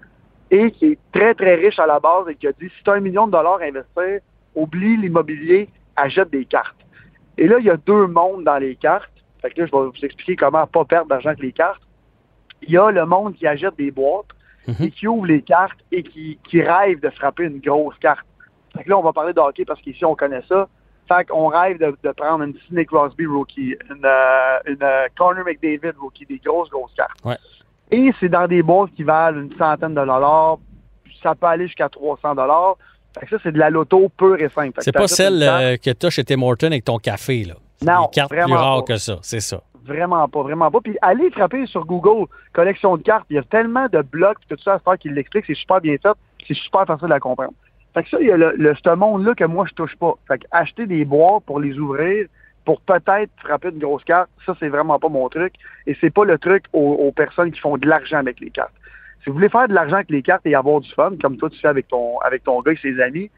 et 0.51 0.71
qui 0.71 0.91
est 0.91 0.99
très, 1.11 1.33
très 1.33 1.55
riche 1.55 1.79
à 1.79 1.87
la 1.87 1.99
base 1.99 2.29
et 2.29 2.35
qui 2.35 2.47
a 2.47 2.51
dit 2.51 2.69
si 2.69 2.83
tu 2.83 2.89
as 2.91 2.93
un 2.93 2.99
million 2.99 3.25
de 3.25 3.31
dollars 3.31 3.59
à 3.59 3.65
investir, 3.65 4.19
oublie 4.55 4.97
l'immobilier, 4.97 5.69
achète 5.95 6.29
des 6.29 6.45
cartes. 6.45 6.75
Et 7.37 7.47
là, 7.47 7.57
il 7.59 7.65
y 7.65 7.69
a 7.69 7.77
deux 7.77 8.07
mondes 8.07 8.43
dans 8.43 8.57
les 8.57 8.75
cartes. 8.75 9.11
Fait 9.41 9.49
que 9.49 9.61
là, 9.61 9.67
je 9.67 9.71
vais 9.71 9.85
vous 9.85 10.05
expliquer 10.05 10.35
comment 10.35 10.65
pas 10.67 10.85
perdre 10.85 11.09
d'argent 11.09 11.29
avec 11.29 11.41
les 11.41 11.51
cartes. 11.51 11.81
Il 12.61 12.71
y 12.71 12.77
a 12.77 12.91
le 12.91 13.05
monde 13.05 13.35
qui 13.35 13.45
achète 13.45 13.75
des 13.75 13.91
boîtes 13.91 14.27
mhm. 14.67 14.75
et 14.79 14.91
qui 14.91 15.07
ouvre 15.07 15.25
les 15.25 15.41
cartes 15.41 15.79
et 15.91 16.03
qui, 16.03 16.39
qui 16.49 16.61
rêve 16.61 16.99
de 16.99 17.09
frapper 17.09 17.43
une 17.43 17.59
grosse 17.59 17.97
carte. 17.99 18.25
Fait 18.75 18.83
que 18.83 18.89
là, 18.89 18.97
on 18.97 19.03
va 19.03 19.13
parler 19.13 19.33
de 19.33 19.39
hockey 19.39 19.65
parce 19.65 19.81
qu'ici, 19.81 20.05
on 20.05 20.15
connaît 20.15 20.43
ça. 20.47 20.67
Fait 21.07 21.27
qu'on 21.27 21.47
rêve 21.47 21.79
de, 21.79 21.95
de, 22.01 22.11
prendre 22.11 22.43
une 22.45 22.57
Sidney 22.59 22.85
Crosby 22.85 23.25
rookie, 23.25 23.75
une, 23.89 24.05
euh, 24.05 24.59
une 24.65 24.81
euh, 24.81 25.07
Connor 25.17 25.43
McDavid 25.45 25.97
rookie, 25.99 26.25
des 26.25 26.37
grosses, 26.37 26.69
grosses 26.69 26.93
cartes. 26.93 27.19
Ouais. 27.25 27.37
Et 27.91 28.11
c'est 28.19 28.29
dans 28.29 28.47
des 28.47 28.63
boîtes 28.63 28.91
qui 28.95 29.03
valent 29.03 29.41
une 29.41 29.55
centaine 29.57 29.93
de 29.93 30.05
dollars. 30.05 30.57
Ça 31.21 31.35
peut 31.35 31.47
aller 31.47 31.67
jusqu'à 31.67 31.89
300 31.89 32.35
dollars. 32.35 32.77
Fait 33.19 33.25
que 33.25 33.37
ça, 33.37 33.43
c'est 33.43 33.51
de 33.51 33.59
la 33.59 33.69
loto 33.69 34.09
pure 34.17 34.39
et 34.39 34.49
simple. 34.49 34.79
C'est 34.81 34.91
pas 34.91 35.07
celle 35.07 35.43
euh, 35.43 35.77
que 35.77 35.91
tu 35.91 36.05
as 36.05 36.09
chez 36.09 36.23
Tim 36.23 36.41
Horton 36.41 36.67
avec 36.67 36.85
ton 36.85 36.97
café, 36.97 37.43
là. 37.43 37.55
Non, 37.81 38.05
des 38.05 38.11
cartes 38.13 38.31
vraiment 38.31 38.55
plus 38.55 38.55
rares 38.55 38.85
que 38.85 38.97
ça, 38.97 39.19
c'est 39.21 39.41
ça. 39.41 39.61
Vraiment 39.85 40.27
pas, 40.29 40.41
vraiment 40.41 40.71
pas. 40.71 40.79
Puis 40.81 40.97
allez 41.01 41.29
frapper 41.31 41.65
sur 41.65 41.85
Google, 41.85 42.27
collection 42.53 42.95
de 42.95 43.03
cartes. 43.03 43.25
Il 43.29 43.35
y 43.35 43.39
a 43.39 43.43
tellement 43.43 43.87
de 43.91 44.01
blogs 44.01 44.37
tout 44.49 44.55
ça 44.63 44.75
à 44.75 44.79
faire 44.79 44.97
qu'il 44.97 45.13
l'explique. 45.13 45.45
C'est 45.45 45.55
super 45.55 45.81
bien 45.81 45.95
fait. 46.01 46.17
C'est 46.47 46.53
super 46.53 46.85
facile 46.85 47.11
à 47.11 47.19
comprendre. 47.19 47.53
Fait 47.93 48.03
que 48.03 48.09
ça, 48.09 48.17
il 48.21 48.27
y 48.27 48.31
a 48.31 48.37
le, 48.37 48.53
le 48.57 48.73
ce 48.75 48.95
monde-là 48.95 49.35
que 49.35 49.43
moi, 49.43 49.65
je 49.67 49.73
touche 49.73 49.95
pas. 49.97 50.13
Fait 50.27 50.39
que 50.39 50.45
acheter 50.51 50.85
des 50.85 51.03
boîtes 51.05 51.43
pour 51.43 51.59
les 51.59 51.77
ouvrir, 51.77 52.27
pour 52.65 52.81
peut-être 52.81 53.31
frapper 53.37 53.69
une 53.69 53.79
grosse 53.79 54.03
carte, 54.03 54.29
ça, 54.45 54.55
c'est 54.59 54.69
vraiment 54.69 54.99
pas 54.99 55.09
mon 55.09 55.27
truc. 55.29 55.53
Et 55.85 55.97
c'est 55.99 56.09
pas 56.13 56.25
le 56.25 56.37
truc 56.37 56.65
aux, 56.73 57.11
personnes 57.11 57.51
qui 57.51 57.59
font 57.59 57.77
de 57.77 57.87
l'argent 57.87 58.17
avec 58.17 58.39
les 58.39 58.49
cartes. 58.49 58.73
Si 59.23 59.29
vous 59.29 59.35
voulez 59.35 59.49
faire 59.49 59.69
de 59.69 59.73
l'argent 59.73 59.95
avec 59.95 60.09
les 60.09 60.21
cartes 60.21 60.45
et 60.45 60.53
avoir 60.53 60.81
du 60.81 60.91
fun, 60.91 61.13
comme 61.21 61.37
toi 61.37 61.49
tu 61.49 61.59
fais 61.59 61.69
avec 61.69 61.87
ton, 61.87 62.17
avec 62.19 62.43
ton 62.43 62.61
gars 62.61 62.73
et 62.73 62.77
ses 62.77 62.99
amis, 63.01 63.29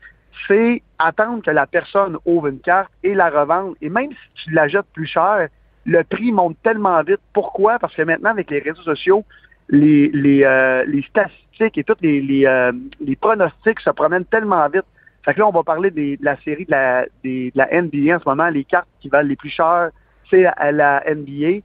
c'est 0.47 0.81
attendre 0.97 1.43
que 1.43 1.51
la 1.51 1.67
personne 1.67 2.17
ouvre 2.25 2.47
une 2.47 2.59
carte 2.59 2.91
et 3.03 3.13
la 3.13 3.29
revendre. 3.29 3.75
Et 3.81 3.89
même 3.89 4.11
si 4.11 4.45
tu 4.45 4.51
la 4.51 4.67
jettes 4.67 4.87
plus 4.93 5.05
cher, 5.05 5.47
le 5.85 6.03
prix 6.03 6.31
monte 6.31 6.57
tellement 6.63 7.01
vite. 7.03 7.19
Pourquoi? 7.33 7.77
Parce 7.77 7.95
que 7.95 8.01
maintenant, 8.01 8.31
avec 8.31 8.49
les 8.49 8.59
réseaux 8.59 8.81
sociaux, 8.81 9.23
les, 9.69 10.09
les, 10.09 10.43
euh, 10.43 10.83
les 10.85 11.03
statistiques 11.03 11.77
et 11.77 11.83
tous 11.83 11.95
les, 12.01 12.21
les, 12.21 12.45
euh, 12.45 12.71
les, 12.99 13.15
pronostics 13.15 13.79
se 13.79 13.89
promènent 13.91 14.25
tellement 14.25 14.67
vite. 14.69 14.85
Fait 15.23 15.33
que 15.33 15.39
là, 15.39 15.47
on 15.47 15.51
va 15.51 15.63
parler 15.63 15.91
de 15.91 16.17
la 16.21 16.35
série 16.41 16.65
de 16.65 16.71
la, 16.71 17.05
de 17.23 17.51
la 17.55 17.67
NBA 17.81 18.15
en 18.15 18.19
ce 18.19 18.27
moment. 18.27 18.49
Les 18.49 18.63
cartes 18.63 18.87
qui 19.01 19.09
valent 19.09 19.27
les 19.27 19.35
plus 19.35 19.49
chères, 19.49 19.89
c'est 20.29 20.41
la, 20.41 20.71
la, 20.71 21.03
NBA. 21.07 21.61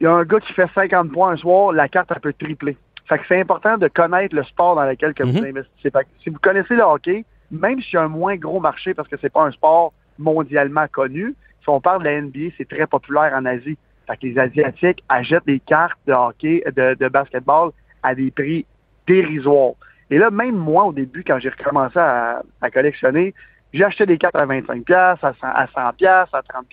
Il 0.00 0.04
y 0.04 0.06
a 0.06 0.12
un 0.12 0.24
gars 0.24 0.40
qui 0.40 0.52
fait 0.52 0.68
50 0.74 1.12
points 1.12 1.30
un 1.30 1.36
soir, 1.36 1.72
la 1.72 1.88
carte, 1.88 2.10
elle 2.12 2.20
peut 2.20 2.32
tripler. 2.32 2.76
Fait 3.08 3.18
que 3.18 3.24
c'est 3.28 3.40
important 3.40 3.78
de 3.78 3.88
connaître 3.88 4.34
le 4.34 4.44
sport 4.44 4.76
dans 4.76 4.84
lequel 4.84 5.14
que 5.14 5.22
vous 5.22 5.32
mm-hmm. 5.32 5.50
investissez. 5.50 5.90
Fait 5.90 6.04
que 6.04 6.08
si 6.22 6.30
vous 6.30 6.38
connaissez 6.38 6.74
le 6.74 6.82
hockey, 6.82 7.24
même 7.50 7.80
s'il 7.80 7.94
y 7.94 7.96
a 7.96 8.02
un 8.02 8.08
moins 8.08 8.36
gros 8.36 8.60
marché 8.60 8.94
parce 8.94 9.08
que 9.08 9.16
c'est 9.20 9.32
pas 9.32 9.44
un 9.44 9.50
sport 9.50 9.92
mondialement 10.18 10.86
connu, 10.90 11.34
si 11.62 11.68
on 11.68 11.80
parle 11.80 12.02
de 12.02 12.08
la 12.08 12.20
NBA, 12.20 12.54
c'est 12.56 12.68
très 12.68 12.86
populaire 12.86 13.32
en 13.34 13.44
Asie. 13.44 13.76
Fait 14.06 14.16
que 14.16 14.26
les 14.26 14.38
Asiatiques 14.38 15.02
achètent 15.08 15.46
des 15.46 15.60
cartes 15.60 15.98
de 16.06 16.12
hockey, 16.12 16.62
de, 16.74 16.94
de 16.94 17.08
basketball 17.08 17.70
à 18.02 18.14
des 18.14 18.30
prix 18.30 18.66
dérisoires. 19.06 19.74
Et 20.10 20.18
là, 20.18 20.30
même 20.30 20.56
moi, 20.56 20.84
au 20.84 20.92
début, 20.92 21.24
quand 21.24 21.38
j'ai 21.38 21.48
recommencé 21.48 21.98
à, 21.98 22.42
collectionner, 22.72 23.34
j'ai 23.72 23.84
acheté 23.84 24.04
des 24.04 24.18
cartes 24.18 24.36
à 24.36 24.44
25 24.44 24.90
à 24.90 25.16
100 25.20 25.28
à 25.42 25.66
100 25.68 25.80
à 25.80 26.42
30 26.42 26.66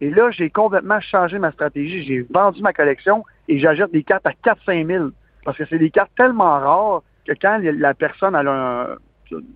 Et 0.00 0.10
là, 0.10 0.30
j'ai 0.30 0.50
complètement 0.50 1.00
changé 1.00 1.38
ma 1.38 1.50
stratégie. 1.52 2.04
J'ai 2.04 2.26
vendu 2.28 2.60
ma 2.60 2.72
collection 2.74 3.24
et 3.48 3.58
j'achète 3.58 3.90
des 3.90 4.02
cartes 4.02 4.26
à 4.26 4.32
4-5 4.32 4.86
000 4.86 5.08
parce 5.44 5.58
que 5.58 5.64
c'est 5.68 5.78
des 5.78 5.90
cartes 5.90 6.12
tellement 6.16 6.58
rares 6.58 7.02
que 7.26 7.32
quand 7.40 7.58
la 7.62 7.94
personne 7.94 8.34
a 8.34 8.40
un, 8.40 8.96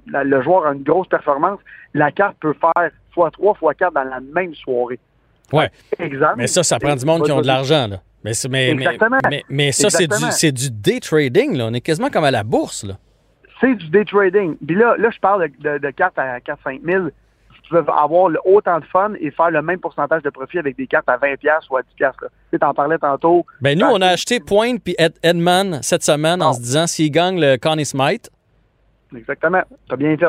le 0.07 0.43
joueur 0.43 0.67
a 0.67 0.73
une 0.73 0.83
grosse 0.83 1.09
performance, 1.09 1.61
la 1.95 2.11
carte 2.13 2.37
peut 2.41 2.55
faire 2.55 2.91
x3, 3.17 3.59
x4 3.59 3.93
dans 3.93 4.05
la 4.05 4.21
même 4.21 4.55
soirée. 4.55 4.99
Oui. 5.53 5.65
Mais 6.37 6.47
ça, 6.47 6.63
ça 6.63 6.79
prend 6.79 6.95
du 6.95 7.05
monde 7.05 7.25
qui 7.25 7.33
ont 7.33 7.41
de 7.41 7.47
l'argent. 7.47 7.87
Là. 7.89 8.01
Mais, 8.25 8.33
mais, 8.51 8.75
mais, 8.75 9.45
mais, 9.49 9.73
ça, 9.73 9.91
c'est 9.91 10.53
du, 10.53 10.53
du, 10.53 10.71
day 10.71 11.01
trading. 11.01 11.57
Là. 11.57 11.67
On 11.69 11.75
est 11.75 11.81
quasiment 11.81 12.11
comme 12.11 12.25
à 12.25 12.31
la 12.31 12.43
bourse. 12.43 12.85
C'est 13.61 13.75
du 13.75 13.89
day 13.89 14.05
trading. 14.05 14.57
Puis 14.67 14.77
là, 14.77 14.97
là 14.99 15.09
je 15.11 15.19
parle 15.21 15.49
de, 15.59 15.79
de, 15.79 15.91
cartes 15.91 16.19
à 16.19 16.39
4-5 16.39 16.81
000. 16.85 17.05
Veux 17.71 17.85
avoir 17.91 18.29
le, 18.31 18.39
autant 18.45 18.79
de 18.81 18.85
fun 18.87 19.13
et 19.21 19.31
faire 19.31 19.51
le 19.51 19.61
même 19.63 19.79
pourcentage 19.79 20.23
de 20.23 20.31
profit 20.31 20.59
avec 20.59 20.77
des 20.77 20.87
cartes 20.87 21.09
à 21.09 21.17
20$ 21.19 21.37
ou 21.71 21.77
à 21.77 21.81
10$. 21.83 22.13
Tu 22.51 22.59
en 22.65 22.73
parlais 22.75 22.99
tantôt. 22.99 23.45
Ben 23.61 23.79
nous, 23.79 23.87
on 23.87 24.01
a 24.01 24.09
acheté 24.09 24.41
Point 24.41 24.77
puis 24.79 24.97
Edman 25.23 25.81
cette 25.83 26.03
semaine 26.03 26.41
en 26.43 26.53
se 26.55 26.61
disant 26.61 26.87
s'il 26.87 27.11
gagne 27.11 27.39
le 27.41 27.57
Connie 27.59 27.85
Smite. 27.85 28.31
Exactement. 29.17 29.63
Tu 29.89 29.95
as 29.95 29.97
bien 29.97 30.17
fait. 30.17 30.27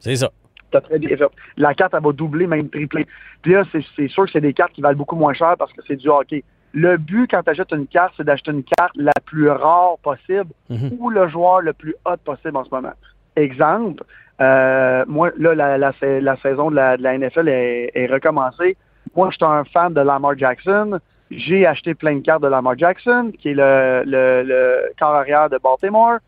C'est 0.00 0.16
ça. 0.16 0.30
Tu 0.70 0.76
as 0.76 0.80
très 0.80 0.98
bien 0.98 1.16
fait. 1.16 1.24
La 1.56 1.74
carte, 1.74 1.94
elle 1.94 2.02
va 2.02 2.12
doubler, 2.12 2.46
même 2.46 2.68
tripler. 2.68 3.06
Puis 3.42 3.52
là, 3.52 3.62
c'est 3.96 4.08
sûr 4.08 4.24
que 4.26 4.30
c'est 4.32 4.40
des 4.40 4.52
cartes 4.54 4.72
qui 4.72 4.80
valent 4.80 4.96
beaucoup 4.96 5.16
moins 5.16 5.34
cher 5.34 5.54
parce 5.58 5.72
que 5.72 5.80
c'est 5.86 5.96
du 5.96 6.08
hockey. 6.08 6.44
Le 6.74 6.96
but 6.96 7.30
quand 7.30 7.42
tu 7.42 7.50
achètes 7.50 7.72
une 7.72 7.86
carte, 7.86 8.14
c'est 8.16 8.24
d'acheter 8.24 8.50
une 8.50 8.64
carte 8.64 8.92
la 8.96 9.12
plus 9.26 9.50
rare 9.50 9.98
possible 10.02 10.50
Mhm. 10.70 10.92
ou 10.98 11.10
le 11.10 11.28
joueur 11.28 11.60
le 11.60 11.74
plus 11.74 11.94
hot 12.06 12.16
possible 12.24 12.56
en 12.56 12.64
ce 12.64 12.70
moment. 12.70 12.92
Exemple, 13.36 14.02
euh, 14.40 15.04
moi, 15.06 15.30
là, 15.36 15.54
la, 15.54 15.78
la, 15.78 15.92
la 16.00 16.36
saison 16.36 16.70
de 16.70 16.76
la, 16.76 16.96
de 16.96 17.02
la 17.02 17.18
NFL 17.18 17.48
est, 17.48 17.90
est, 17.94 18.06
recommencée. 18.06 18.76
Moi, 19.14 19.28
je 19.30 19.36
suis 19.36 19.44
un 19.44 19.64
fan 19.64 19.92
de 19.92 20.00
Lamar 20.00 20.36
Jackson. 20.36 20.98
J'ai 21.30 21.66
acheté 21.66 21.94
plein 21.94 22.16
de 22.16 22.20
cartes 22.20 22.42
de 22.42 22.48
Lamar 22.48 22.76
Jackson, 22.76 23.32
qui 23.38 23.50
est 23.50 23.54
le, 23.54 24.02
le, 24.04 24.42
le 24.42 24.92
corps 24.98 25.14
arrière 25.14 25.48
de 25.48 25.58
Baltimore. 25.62 26.18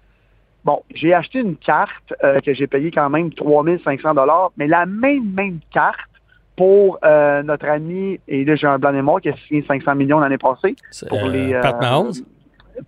Bon, 0.64 0.82
j'ai 0.94 1.12
acheté 1.12 1.40
une 1.40 1.56
carte 1.56 2.14
euh, 2.22 2.40
que 2.40 2.54
j'ai 2.54 2.66
payée 2.66 2.90
quand 2.90 3.10
même 3.10 3.32
3500 3.32 4.14
dollars, 4.14 4.50
mais 4.56 4.66
la 4.66 4.86
même, 4.86 5.32
même 5.34 5.58
carte 5.70 5.98
pour 6.56 6.98
euh, 7.04 7.42
notre 7.42 7.66
ami, 7.66 8.18
et 8.28 8.44
là 8.44 8.54
j'ai 8.54 8.66
un 8.66 8.78
blanc 8.78 8.92
mort 9.02 9.20
qui 9.20 9.28
a 9.28 9.36
signé 9.48 9.64
500 9.66 9.94
millions 9.96 10.20
l'année 10.20 10.38
passée. 10.38 10.76
Pour 11.08 11.26
les, 11.26 11.52
Pat 11.60 11.78
Mahomes? 11.80 12.12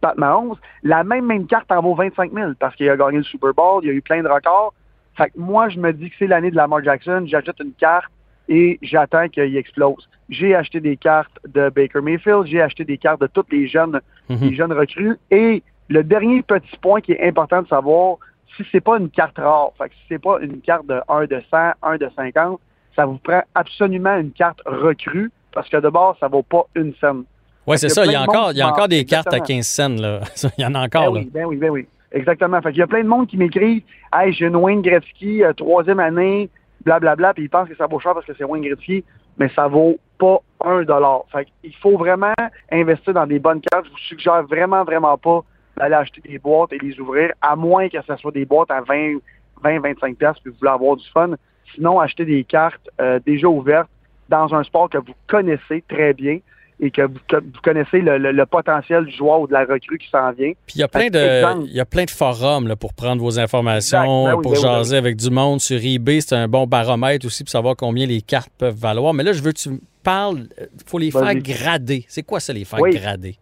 Pat 0.00 0.16
Mahomes. 0.16 0.54
La 0.82 1.04
même, 1.04 1.26
même 1.26 1.46
carte 1.46 1.70
en 1.70 1.82
vaut 1.82 1.94
25 1.94 2.32
000 2.32 2.52
parce 2.58 2.75
qu'il 2.76 2.88
a 2.88 2.96
gagné 2.96 3.18
le 3.18 3.25
Super 3.25 3.52
Bowl, 3.52 3.80
il 3.82 3.88
y 3.88 3.90
a 3.90 3.94
eu 3.94 4.02
plein 4.02 4.23
de 4.23 4.28
records. 4.28 4.73
Fait 5.16 5.30
que 5.30 5.38
moi, 5.38 5.68
je 5.68 5.78
me 5.78 5.92
dis 5.92 6.11
que 6.11 6.16
c'est 6.18 6.26
l'année 6.26 6.50
de 6.50 6.56
Lamar 6.56 6.82
Jackson, 6.82 7.25
j'achète 7.26 7.58
une 7.61 7.73
carte 7.73 8.11
et 8.49 8.78
j'attends 8.82 9.28
qu'il 9.28 9.56
explose. 9.56 10.08
J'ai 10.28 10.54
acheté 10.54 10.80
des 10.80 10.96
cartes 10.96 11.38
de 11.46 11.70
Baker 11.70 12.00
Mayfield, 12.00 12.46
j'ai 12.46 12.61
acheté 12.61 12.85
des 12.85 12.99
cartes 12.99 13.20
de 13.20 13.26
tous 13.26 13.46
les 13.50 13.68
jeunes, 13.68 14.00
Mm 14.28 14.37
les 14.40 14.54
jeunes 14.54 14.73
recrues. 14.73 15.16
Et 15.30 15.62
le 15.88 16.02
dernier 16.02 16.42
petit 16.42 16.76
point 16.80 17.00
qui 17.00 17.12
est 17.12 17.26
important 17.26 17.62
de 17.62 17.68
savoir, 17.68 18.18
si 18.56 18.64
c'est 18.73 18.80
pas 18.80 18.99
une 18.99 19.11
carte 19.11 19.38
rare, 19.38 19.73
fait 19.78 19.88
que 19.88 19.94
si 19.94 20.00
c'est 20.08 20.18
pas 20.18 20.38
une 20.40 20.61
carte 20.61 20.87
de 20.87 21.00
1 21.08 21.26
de 21.26 21.42
100, 21.50 21.56
1 21.82 21.96
de 21.99 22.11
50, 22.16 22.61
ça 22.96 23.06
vous 23.06 23.18
prend 23.18 23.42
absolument 23.54 24.16
une 24.16 24.32
carte 24.32 24.61
recrue 24.66 25.30
parce 25.52 25.68
que 25.68 25.76
de 25.76 25.88
bord, 25.88 26.16
ça 26.18 26.28
vaut 26.28 26.42
pas 26.42 26.66
une 26.75 26.92
scène. 27.00 27.25
Oui, 27.66 27.78
c'est 27.78 27.88
ça. 27.88 28.04
Il 28.04 28.12
y 28.12 28.14
a 28.14 28.23
encore, 28.23 28.52
il 28.52 28.58
y 28.58 28.62
a 28.62 28.68
encore 28.68 28.88
des 28.88 29.04
cartes 29.04 29.32
à 29.32 29.40
15 29.40 29.66
cents. 29.66 29.88
Là. 29.88 30.20
il 30.58 30.62
y 30.62 30.66
en 30.66 30.75
a 30.75 30.85
encore. 30.85 31.12
Ben 31.12 31.14
là. 31.14 31.20
oui, 31.20 31.30
ben 31.32 31.44
oui, 31.46 31.56
ben 31.56 31.70
oui. 31.70 31.87
Exactement. 32.12 32.60
Fait 32.62 32.70
qu'il 32.70 32.78
y 32.78 32.82
a 32.82 32.86
plein 32.86 33.02
de 33.02 33.08
monde 33.08 33.26
qui 33.26 33.36
m'écrivent 33.36 33.82
Hey, 34.12 34.32
j'ai 34.32 34.46
une 34.46 34.56
Wayne 34.56 34.82
Gretzky, 34.82 35.42
euh, 35.42 35.52
troisième 35.52 36.00
année, 36.00 36.48
blablabla, 36.84 37.34
puis 37.34 37.44
ils 37.44 37.50
pensent 37.50 37.68
que 37.68 37.76
ça 37.76 37.86
vaut 37.86 38.00
cher 38.00 38.14
parce 38.14 38.26
que 38.26 38.32
c'est 38.36 38.44
Wayne 38.44 38.64
Gretzky, 38.64 39.04
mais 39.38 39.48
ça 39.54 39.68
vaut 39.68 39.98
pas 40.18 40.38
un 40.64 40.82
dollar. 40.82 41.25
Fait 41.30 41.46
qu'il 41.62 41.75
faut 41.76 41.98
vraiment 41.98 42.34
investir 42.70 43.12
dans 43.12 43.26
des 43.26 43.38
bonnes 43.38 43.60
cartes. 43.60 43.86
Je 43.86 43.90
vous 43.90 43.98
suggère 43.98 44.42
vraiment, 44.44 44.84
vraiment 44.84 45.18
pas 45.18 45.42
d'aller 45.76 45.94
acheter 45.94 46.22
des 46.22 46.38
boîtes 46.38 46.72
et 46.72 46.78
les 46.78 46.98
ouvrir, 46.98 47.32
à 47.42 47.54
moins 47.54 47.88
que 47.88 47.98
ce 48.00 48.16
soit 48.16 48.32
des 48.32 48.46
boîtes 48.46 48.70
à 48.70 48.80
20, 48.80 49.18
20 49.62 49.80
25 49.80 50.16
pièces 50.16 50.38
puis 50.42 50.50
vous 50.50 50.58
voulez 50.58 50.70
avoir 50.70 50.96
du 50.96 51.06
fun. 51.10 51.32
Sinon, 51.75 52.00
achetez 52.00 52.25
des 52.25 52.44
cartes 52.44 52.88
euh, 53.00 53.18
déjà 53.26 53.48
ouvertes 53.48 53.90
dans 54.28 54.54
un 54.54 54.62
sport 54.62 54.88
que 54.88 54.98
vous 54.98 55.14
connaissez 55.26 55.84
très 55.88 56.14
bien 56.14 56.38
et 56.78 56.90
que 56.90 57.02
vous, 57.02 57.18
connaissez 57.62 58.00
le, 58.00 58.18
le, 58.18 58.33
le, 58.33 58.47
potentiel 58.47 59.06
du 59.06 59.16
joueur 59.16 59.40
ou 59.40 59.47
de 59.47 59.52
la 59.54 59.64
recrue 59.64 59.97
qui 59.99 60.09
s'en 60.11 60.30
vient. 60.33 60.52
Puis 60.66 60.75
il 60.76 60.80
y 60.80 60.83
a 60.83 60.88
plein 60.88 61.09
de, 61.09 61.64
il 61.66 61.73
y 61.73 61.80
a 61.80 61.87
plein 61.87 62.04
de 62.04 62.11
forums 62.11 62.68
là, 62.68 62.76
pour 62.76 62.92
prendre 62.92 63.23
vos 63.23 63.38
informations, 63.38 64.25
Ben 64.26 64.33
pour 64.33 64.42
ben 64.42 64.50
oui, 64.50 64.56
jaser 64.62 64.90
ben 64.90 64.92
oui. 64.92 64.99
avec 64.99 65.16
du 65.16 65.30
monde 65.30 65.61
sur 65.61 65.78
eBay. 65.83 66.21
C'est 66.21 66.35
un 66.37 66.49
bon 66.49 66.66
baromètre 66.66 67.25
aussi 67.25 67.45
pour 67.45 67.50
savoir 67.50 67.76
combien 67.76 68.06
les 68.06 68.21
cartes 68.21 68.52
peuvent 68.59 68.76
valoir. 68.78 69.14
Mais 69.14 69.23
là, 69.23 69.33
je 69.33 69.42
veux 69.42 69.52
que 69.52 69.59
tu 69.59 69.71
me 69.71 69.78
parles, 70.02 70.40
il 70.61 70.66
faut 70.87 70.99
les 70.99 71.11
faire 71.11 71.35
grader. 71.37 72.04
C'est 72.09 72.23
quoi 72.23 72.40
ça, 72.40 72.52
les 72.52 72.64
faire 72.66 72.80
Oui. 72.80 72.90
grader? 72.90 73.37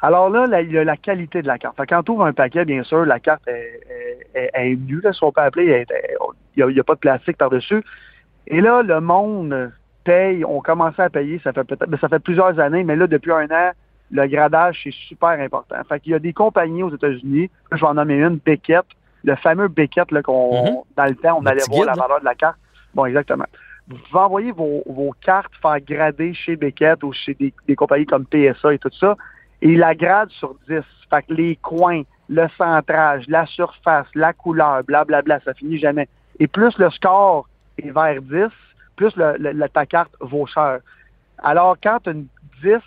Alors 0.00 0.28
là, 0.30 0.46
la- 0.46 0.62
la 0.84 0.96
qualité 0.96 1.42
de 1.42 1.46
la 1.48 1.58
carte. 1.58 1.76
Fait 1.76 1.86
quand 1.86 2.08
on 2.08 2.12
ouvre 2.12 2.24
un 2.24 2.32
paquet, 2.32 2.64
bien 2.64 2.82
sûr, 2.84 3.04
la 3.04 3.18
carte 3.20 3.42
est, 3.48 3.80
est, 4.34 4.40
est- 4.40 4.50
est 4.72 4.76
nue, 4.76 5.00
là, 5.02 5.12
si 5.12 5.22
on 5.24 5.32
peut 5.32 5.40
appeler. 5.40 5.84
Il 6.56 6.66
n'y 6.66 6.80
a 6.80 6.84
pas 6.84 6.94
de 6.94 7.00
plastique 7.00 7.36
par-dessus. 7.36 7.82
Et 8.48 8.60
là, 8.60 8.82
le 8.82 9.00
monde 9.00 9.72
paye. 10.08 10.44
On 10.44 10.60
commençait 10.60 11.02
à 11.02 11.10
payer, 11.10 11.40
ça 11.44 11.52
fait 11.52 11.64
peut-être, 11.64 11.88
ben, 11.90 11.98
ça 12.00 12.08
fait 12.08 12.18
plusieurs 12.18 12.58
années, 12.58 12.82
mais 12.84 12.96
là, 12.96 13.06
depuis 13.06 13.32
un 13.32 13.46
an, 13.50 13.70
le 14.10 14.26
gradage, 14.26 14.80
c'est 14.82 14.92
super 14.92 15.30
important. 15.40 15.76
Fait 15.88 16.00
qu'il 16.00 16.12
y 16.12 16.14
a 16.14 16.18
des 16.18 16.32
compagnies 16.32 16.82
aux 16.82 16.94
États-Unis, 16.94 17.50
je 17.72 17.76
vais 17.76 17.86
en 17.86 17.94
nommer 17.94 18.14
une, 18.14 18.36
Beckett, 18.36 18.86
le 19.24 19.34
fameux 19.36 19.68
Beckett, 19.68 20.10
là, 20.10 20.22
qu'on, 20.22 20.64
Mhm. 20.64 20.76
dans 20.96 21.04
le 21.04 21.14
temps, 21.16 21.38
on 21.38 21.42
Le 21.42 21.48
allait 21.50 21.62
voir 21.68 21.84
la 21.86 21.92
guide, 21.92 22.00
valeur 22.00 22.20
de 22.20 22.24
la 22.24 22.34
carte. 22.34 22.56
Bon, 22.94 23.04
exactement. 23.04 23.44
Vous 23.88 23.96
pouvez 24.10 24.20
envoyer 24.22 24.52
vos, 24.52 24.82
vos 24.86 25.14
cartes 25.20 25.52
faire 25.60 25.80
grader 25.80 26.32
chez 26.32 26.56
Beckett 26.56 27.02
ou 27.04 27.12
chez 27.12 27.34
des, 27.34 27.52
des 27.66 27.76
compagnies 27.76 28.06
comme 28.06 28.24
PSA 28.24 28.72
et 28.74 28.78
tout 28.78 28.90
ça, 28.98 29.14
et 29.60 29.68
il 29.70 29.78
la 29.78 29.94
grade 29.94 30.30
sur 30.30 30.54
10. 30.68 30.82
Fait 31.10 31.22
que 31.22 31.34
les 31.34 31.56
coins, 31.56 32.02
le 32.30 32.46
centrage, 32.56 33.24
la 33.28 33.44
surface, 33.46 34.06
la 34.14 34.32
couleur, 34.32 34.84
blablabla, 34.84 35.40
ça 35.40 35.52
finit 35.54 35.78
jamais. 35.78 36.08
Et 36.38 36.46
plus 36.46 36.76
le 36.78 36.88
score 36.90 37.46
est 37.82 37.90
vers 37.90 38.22
10, 38.22 38.48
plus 38.98 39.14
le, 39.16 39.66
ta 39.68 39.86
carte 39.86 40.12
vaut 40.20 40.46
cher. 40.46 40.80
Alors, 41.38 41.76
quand 41.82 41.98
tu 42.02 42.10
as 42.10 42.12
une 42.12 42.26
10, 42.62 42.78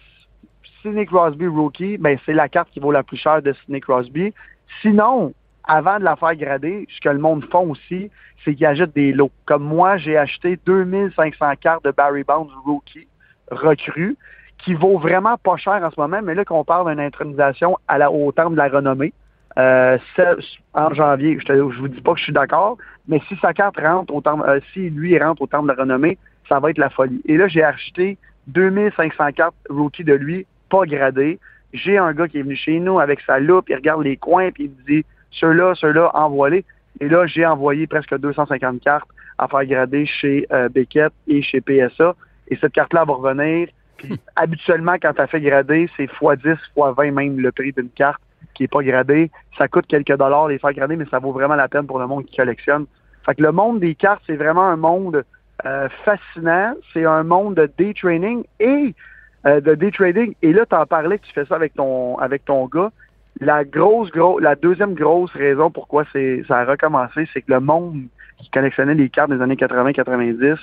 Sidney 0.81 1.05
Crosby 1.05 1.47
Rookie, 1.47 1.97
ben, 1.97 2.17
c'est 2.25 2.33
la 2.33 2.49
carte 2.49 2.69
qui 2.71 2.79
vaut 2.79 2.91
la 2.91 3.01
plus 3.01 3.17
chère 3.17 3.41
de 3.41 3.53
Sidney 3.53 3.79
Crosby. 3.79 4.33
Sinon, 4.81 5.33
avant 5.63 5.99
de 5.99 6.03
la 6.03 6.15
faire 6.15 6.35
grader, 6.35 6.87
ce 6.89 6.99
que 6.99 7.09
le 7.09 7.19
monde 7.19 7.45
font 7.49 7.71
aussi, 7.71 8.11
c'est 8.43 8.55
qu'ils 8.55 8.65
achètent 8.65 8.93
des 8.93 9.13
lots. 9.13 9.31
Comme 9.45 9.63
moi, 9.63 9.97
j'ai 9.97 10.17
acheté 10.17 10.59
2500 10.65 11.53
cartes 11.61 11.85
de 11.85 11.91
Barry 11.91 12.23
Bonds 12.23 12.49
Rookie 12.65 13.07
recrue, 13.49 14.17
qui 14.57 14.73
vaut 14.73 14.97
vraiment 14.97 15.37
pas 15.37 15.57
cher 15.57 15.81
en 15.83 15.89
ce 15.91 15.99
moment, 15.99 16.21
mais 16.21 16.35
là 16.35 16.45
qu'on 16.45 16.63
parle 16.63 16.89
d'une 16.89 17.03
intronisation 17.03 17.77
à 17.87 17.97
la, 17.97 18.11
au 18.11 18.31
de 18.31 18.55
la 18.55 18.67
renommée, 18.67 19.13
euh, 19.61 19.97
en 20.73 20.93
janvier, 20.93 21.37
je, 21.39 21.53
je 21.53 21.79
vous 21.79 21.87
dis 21.87 22.01
pas 22.01 22.13
que 22.13 22.19
je 22.19 22.25
suis 22.25 22.33
d'accord, 22.33 22.77
mais 23.07 23.21
si 23.27 23.35
sa 23.37 23.53
carte 23.53 23.77
rentre 23.79 24.13
au 24.13 24.21
terme, 24.21 24.43
euh, 24.47 24.59
si 24.73 24.89
lui 24.89 25.17
rentre 25.19 25.41
au 25.41 25.47
terme 25.47 25.67
de 25.67 25.73
la 25.73 25.81
renommée, 25.81 26.17
ça 26.47 26.59
va 26.59 26.69
être 26.69 26.77
la 26.77 26.89
folie. 26.89 27.21
Et 27.25 27.37
là, 27.37 27.47
j'ai 27.47 27.63
acheté 27.63 28.17
2500 28.47 29.31
cartes 29.33 29.55
rookie 29.69 30.03
de 30.03 30.13
lui, 30.13 30.45
pas 30.69 30.85
gradées. 30.85 31.39
J'ai 31.73 31.97
un 31.97 32.13
gars 32.13 32.27
qui 32.27 32.39
est 32.39 32.43
venu 32.43 32.55
chez 32.55 32.79
nous 32.79 32.99
avec 32.99 33.21
sa 33.21 33.39
loupe, 33.39 33.69
il 33.69 33.75
regarde 33.75 34.03
les 34.03 34.17
coins, 34.17 34.51
puis 34.51 34.65
il 34.65 34.69
me 34.69 34.99
dit, 34.99 35.05
ceux-là, 35.31 35.73
ceux-là, 35.75 36.11
envoie-les. 36.13 36.65
Et 36.99 37.07
là, 37.07 37.25
j'ai 37.25 37.45
envoyé 37.45 37.87
presque 37.87 38.17
250 38.17 38.81
cartes 38.81 39.09
à 39.37 39.47
faire 39.47 39.65
grader 39.65 40.05
chez 40.05 40.45
euh, 40.51 40.69
Beckett 40.69 41.13
et 41.27 41.41
chez 41.41 41.61
PSA. 41.61 42.15
Et 42.49 42.57
cette 42.57 42.73
carte-là 42.73 43.05
va 43.05 43.13
revenir. 43.13 43.69
Puis, 43.97 44.19
habituellement, 44.35 44.95
quand 45.01 45.13
tu 45.13 45.21
as 45.21 45.27
fait 45.27 45.41
grader, 45.41 45.89
c'est 45.95 46.05
x10, 46.05 46.57
x20 46.75 47.11
même 47.11 47.39
le 47.39 47.51
prix 47.51 47.71
d'une 47.71 47.89
carte 47.89 48.21
qui 48.53 48.63
est 48.63 48.71
pas 48.71 48.83
gradée. 48.83 49.31
Ça 49.57 49.67
coûte 49.67 49.85
quelques 49.87 50.15
dollars 50.15 50.47
les 50.47 50.59
faire 50.59 50.73
grader, 50.73 50.95
mais 50.95 51.05
ça 51.09 51.19
vaut 51.19 51.31
vraiment 51.31 51.55
la 51.55 51.67
peine 51.67 51.87
pour 51.87 51.99
le 51.99 52.07
monde 52.07 52.25
qui 52.25 52.37
collectionne. 52.37 52.85
Fait 53.25 53.35
que 53.35 53.41
le 53.41 53.51
monde 53.51 53.79
des 53.79 53.95
cartes, 53.95 54.23
c'est 54.25 54.35
vraiment 54.35 54.63
un 54.63 54.77
monde 54.77 55.23
euh, 55.65 55.89
fascinant. 56.03 56.73
C'est 56.93 57.05
un 57.05 57.23
monde 57.23 57.55
de 57.55 57.69
day 57.77 57.93
trading 57.93 58.43
et 58.59 58.95
euh, 59.45 59.61
de 59.61 59.75
day 59.75 59.91
trading. 59.91 60.33
Et 60.41 60.53
là, 60.53 60.65
tu 60.65 60.75
en 60.75 60.85
parlais 60.85 61.19
que 61.19 61.25
tu 61.25 61.33
fais 61.33 61.45
ça 61.45 61.55
avec 61.55 61.73
ton 61.73 62.17
avec 62.17 62.45
ton 62.45 62.65
gars. 62.67 62.91
La 63.39 63.63
grosse, 63.63 64.11
gros, 64.11 64.39
la 64.39 64.55
deuxième 64.55 64.93
grosse 64.93 65.31
raison 65.31 65.71
pourquoi 65.71 66.03
c'est 66.11 66.43
ça 66.47 66.59
a 66.59 66.65
recommencé, 66.65 67.27
c'est 67.33 67.41
que 67.41 67.51
le 67.51 67.59
monde 67.59 68.03
qui 68.37 68.49
collectionnait 68.49 68.93
les 68.93 69.09
cartes 69.09 69.31
des 69.31 69.41
années 69.41 69.55
80-90, 69.55 70.57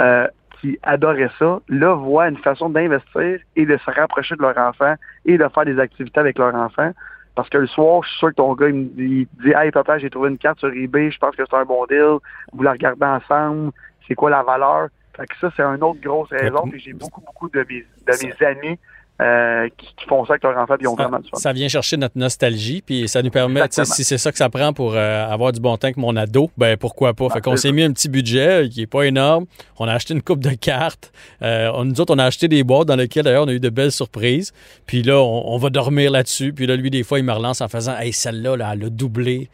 euh, 0.00 0.26
qui 0.64 0.78
adorait 0.82 1.30
ça, 1.38 1.60
là, 1.68 1.92
voit 1.92 2.28
une 2.28 2.38
façon 2.38 2.70
d'investir 2.70 3.38
et 3.54 3.66
de 3.66 3.76
se 3.76 3.90
rapprocher 3.90 4.34
de 4.34 4.40
leur 4.40 4.56
enfant 4.56 4.94
et 5.26 5.36
de 5.36 5.46
faire 5.48 5.64
des 5.66 5.78
activités 5.78 6.18
avec 6.18 6.38
leur 6.38 6.54
enfant. 6.54 6.90
Parce 7.34 7.50
que 7.50 7.58
le 7.58 7.66
soir, 7.66 8.02
je 8.02 8.08
suis 8.08 8.18
sûr 8.18 8.28
que 8.30 8.36
ton 8.36 8.54
gars, 8.54 8.68
il 8.68 8.74
me 8.74 8.84
dit, 8.84 9.28
il 9.28 9.44
dit 9.44 9.52
Hey 9.54 9.70
papa, 9.70 9.98
j'ai 9.98 10.08
trouvé 10.08 10.30
une 10.30 10.38
carte 10.38 10.60
sur 10.60 10.72
eBay, 10.72 11.10
je 11.10 11.18
pense 11.18 11.36
que 11.36 11.42
c'est 11.44 11.56
un 11.56 11.66
bon 11.66 11.84
deal, 11.84 12.16
vous 12.52 12.62
la 12.62 12.72
regardez 12.72 13.04
ensemble, 13.04 13.72
c'est 14.08 14.14
quoi 14.14 14.30
la 14.30 14.42
valeur? 14.42 14.88
Fait 15.14 15.26
que 15.26 15.36
ça, 15.38 15.50
c'est 15.54 15.62
une 15.62 15.82
autre 15.82 16.00
grosse 16.00 16.30
raison. 16.30 16.66
Puis 16.70 16.80
j'ai 16.80 16.94
beaucoup, 16.94 17.20
beaucoup 17.20 17.50
de 17.50 17.58
mes, 17.68 17.84
de 18.06 18.26
mes 18.26 18.46
amis 18.46 18.78
euh, 19.22 19.68
qui, 19.76 19.86
qui 19.96 20.04
font 20.06 20.24
ça 20.24 20.32
avec 20.32 20.42
leur 20.42 20.58
enfant, 20.58 20.74
puis 20.76 20.84
ils 20.84 20.88
ont 20.88 20.96
Ça, 20.96 21.02
vraiment 21.04 21.18
du 21.20 21.28
fun. 21.30 21.36
ça 21.38 21.52
vient 21.52 21.68
chercher 21.68 21.96
notre 21.96 22.18
nostalgie, 22.18 22.82
puis 22.84 23.08
ça 23.08 23.22
nous 23.22 23.30
permet, 23.30 23.60
tu 23.60 23.74
sais, 23.74 23.82
Exactement. 23.82 23.94
si 23.94 24.04
c'est 24.04 24.18
ça 24.18 24.32
que 24.32 24.38
ça 24.38 24.48
prend 24.48 24.72
pour 24.72 24.94
euh, 24.94 25.26
avoir 25.28 25.52
du 25.52 25.60
bon 25.60 25.76
temps 25.76 25.86
avec 25.86 25.96
mon 25.96 26.16
ado, 26.16 26.50
ben 26.56 26.76
pourquoi 26.76 27.14
pas? 27.14 27.28
Fait 27.30 27.40
qu'on 27.40 27.56
s'est 27.56 27.70
mis 27.72 27.82
un 27.84 27.92
petit 27.92 28.08
budget 28.08 28.64
euh, 28.64 28.68
qui 28.68 28.82
est 28.82 28.86
pas 28.88 29.02
énorme. 29.04 29.46
On 29.78 29.86
a 29.86 29.92
acheté 29.92 30.14
une 30.14 30.22
coupe 30.22 30.40
de 30.40 30.50
cartes. 30.50 31.12
Euh, 31.42 31.70
on- 31.74 31.84
nous 31.84 32.00
autres, 32.00 32.12
on 32.14 32.18
a 32.18 32.24
acheté 32.24 32.48
des 32.48 32.64
boîtes 32.64 32.88
dans 32.88 32.96
lesquelles, 32.96 33.24
d'ailleurs, 33.24 33.44
on 33.44 33.48
a 33.48 33.52
eu 33.52 33.60
de 33.60 33.68
belles 33.70 33.92
surprises. 33.92 34.52
Puis 34.86 35.02
là, 35.02 35.18
on, 35.20 35.54
on 35.54 35.58
va 35.58 35.70
dormir 35.70 36.10
là-dessus. 36.10 36.52
Puis 36.52 36.66
là, 36.66 36.74
lui, 36.76 36.90
des 36.90 37.04
fois, 37.04 37.18
il 37.20 37.24
me 37.24 37.32
relance 37.32 37.60
en 37.60 37.68
faisant 37.68 37.96
Hey, 37.96 38.12
celle-là, 38.12 38.56
là, 38.56 38.70
elle 38.74 38.84
a 38.84 38.90
doublé. 38.90 39.48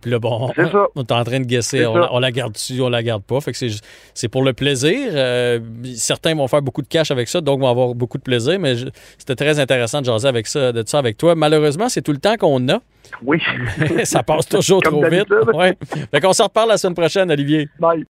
Puis 0.00 0.10
là, 0.10 0.18
bon, 0.18 0.50
C'est 0.56 0.70
ça. 0.70 0.86
on 0.96 1.02
est 1.02 1.12
en 1.12 1.22
train 1.22 1.38
de 1.38 1.44
guesser. 1.44 1.86
On, 1.86 1.96
la- 1.96 2.12
on 2.12 2.18
la 2.18 2.32
garde 2.32 2.52
dessus, 2.54 2.80
on 2.80 2.88
la 2.88 3.02
garde 3.02 3.22
pas. 3.22 3.40
Fait 3.40 3.52
que 3.52 3.58
c'est, 3.58 3.68
juste- 3.68 3.84
c'est 4.14 4.28
pour 4.28 4.42
le 4.42 4.52
plaisir. 4.52 4.96
Euh, 5.12 5.60
certains 5.94 6.34
vont 6.34 6.48
faire 6.48 6.60
beaucoup 6.62 6.82
de 6.82 6.88
cash 6.88 7.12
avec 7.12 7.28
ça, 7.28 7.40
donc 7.40 7.60
vont 7.60 7.70
avoir 7.70 7.94
beaucoup 7.94 8.18
de 8.18 8.22
plaisir. 8.24 8.58
Mais 8.58 8.74
je- 8.74 8.86
c'était 9.16 9.36
très 9.36 9.60
intéressant 9.60 10.00
de 10.00 10.06
jaser 10.06 10.26
avec 10.26 10.48
ça, 10.48 10.72
de 10.72 10.82
ça 10.84 10.98
avec 10.98 11.16
toi. 11.16 11.34
Malheureusement, 11.36 11.88
c'est 11.88 12.02
tout 12.02 12.12
le 12.12 12.18
temps 12.18 12.36
qu'on 12.36 12.68
a. 12.68 12.80
Oui. 13.22 13.38
ça 14.04 14.24
passe 14.24 14.48
toujours 14.48 14.82
Comme 14.82 15.00
trop 15.00 15.08
vite. 15.08 15.28
Ouais. 15.54 15.76
Fait 16.10 16.20
qu'on 16.20 16.32
s'en 16.32 16.44
reparle 16.44 16.70
la 16.70 16.76
semaine 16.78 16.96
prochaine, 16.96 17.30
Olivier. 17.30 17.68
Bye. 17.78 18.04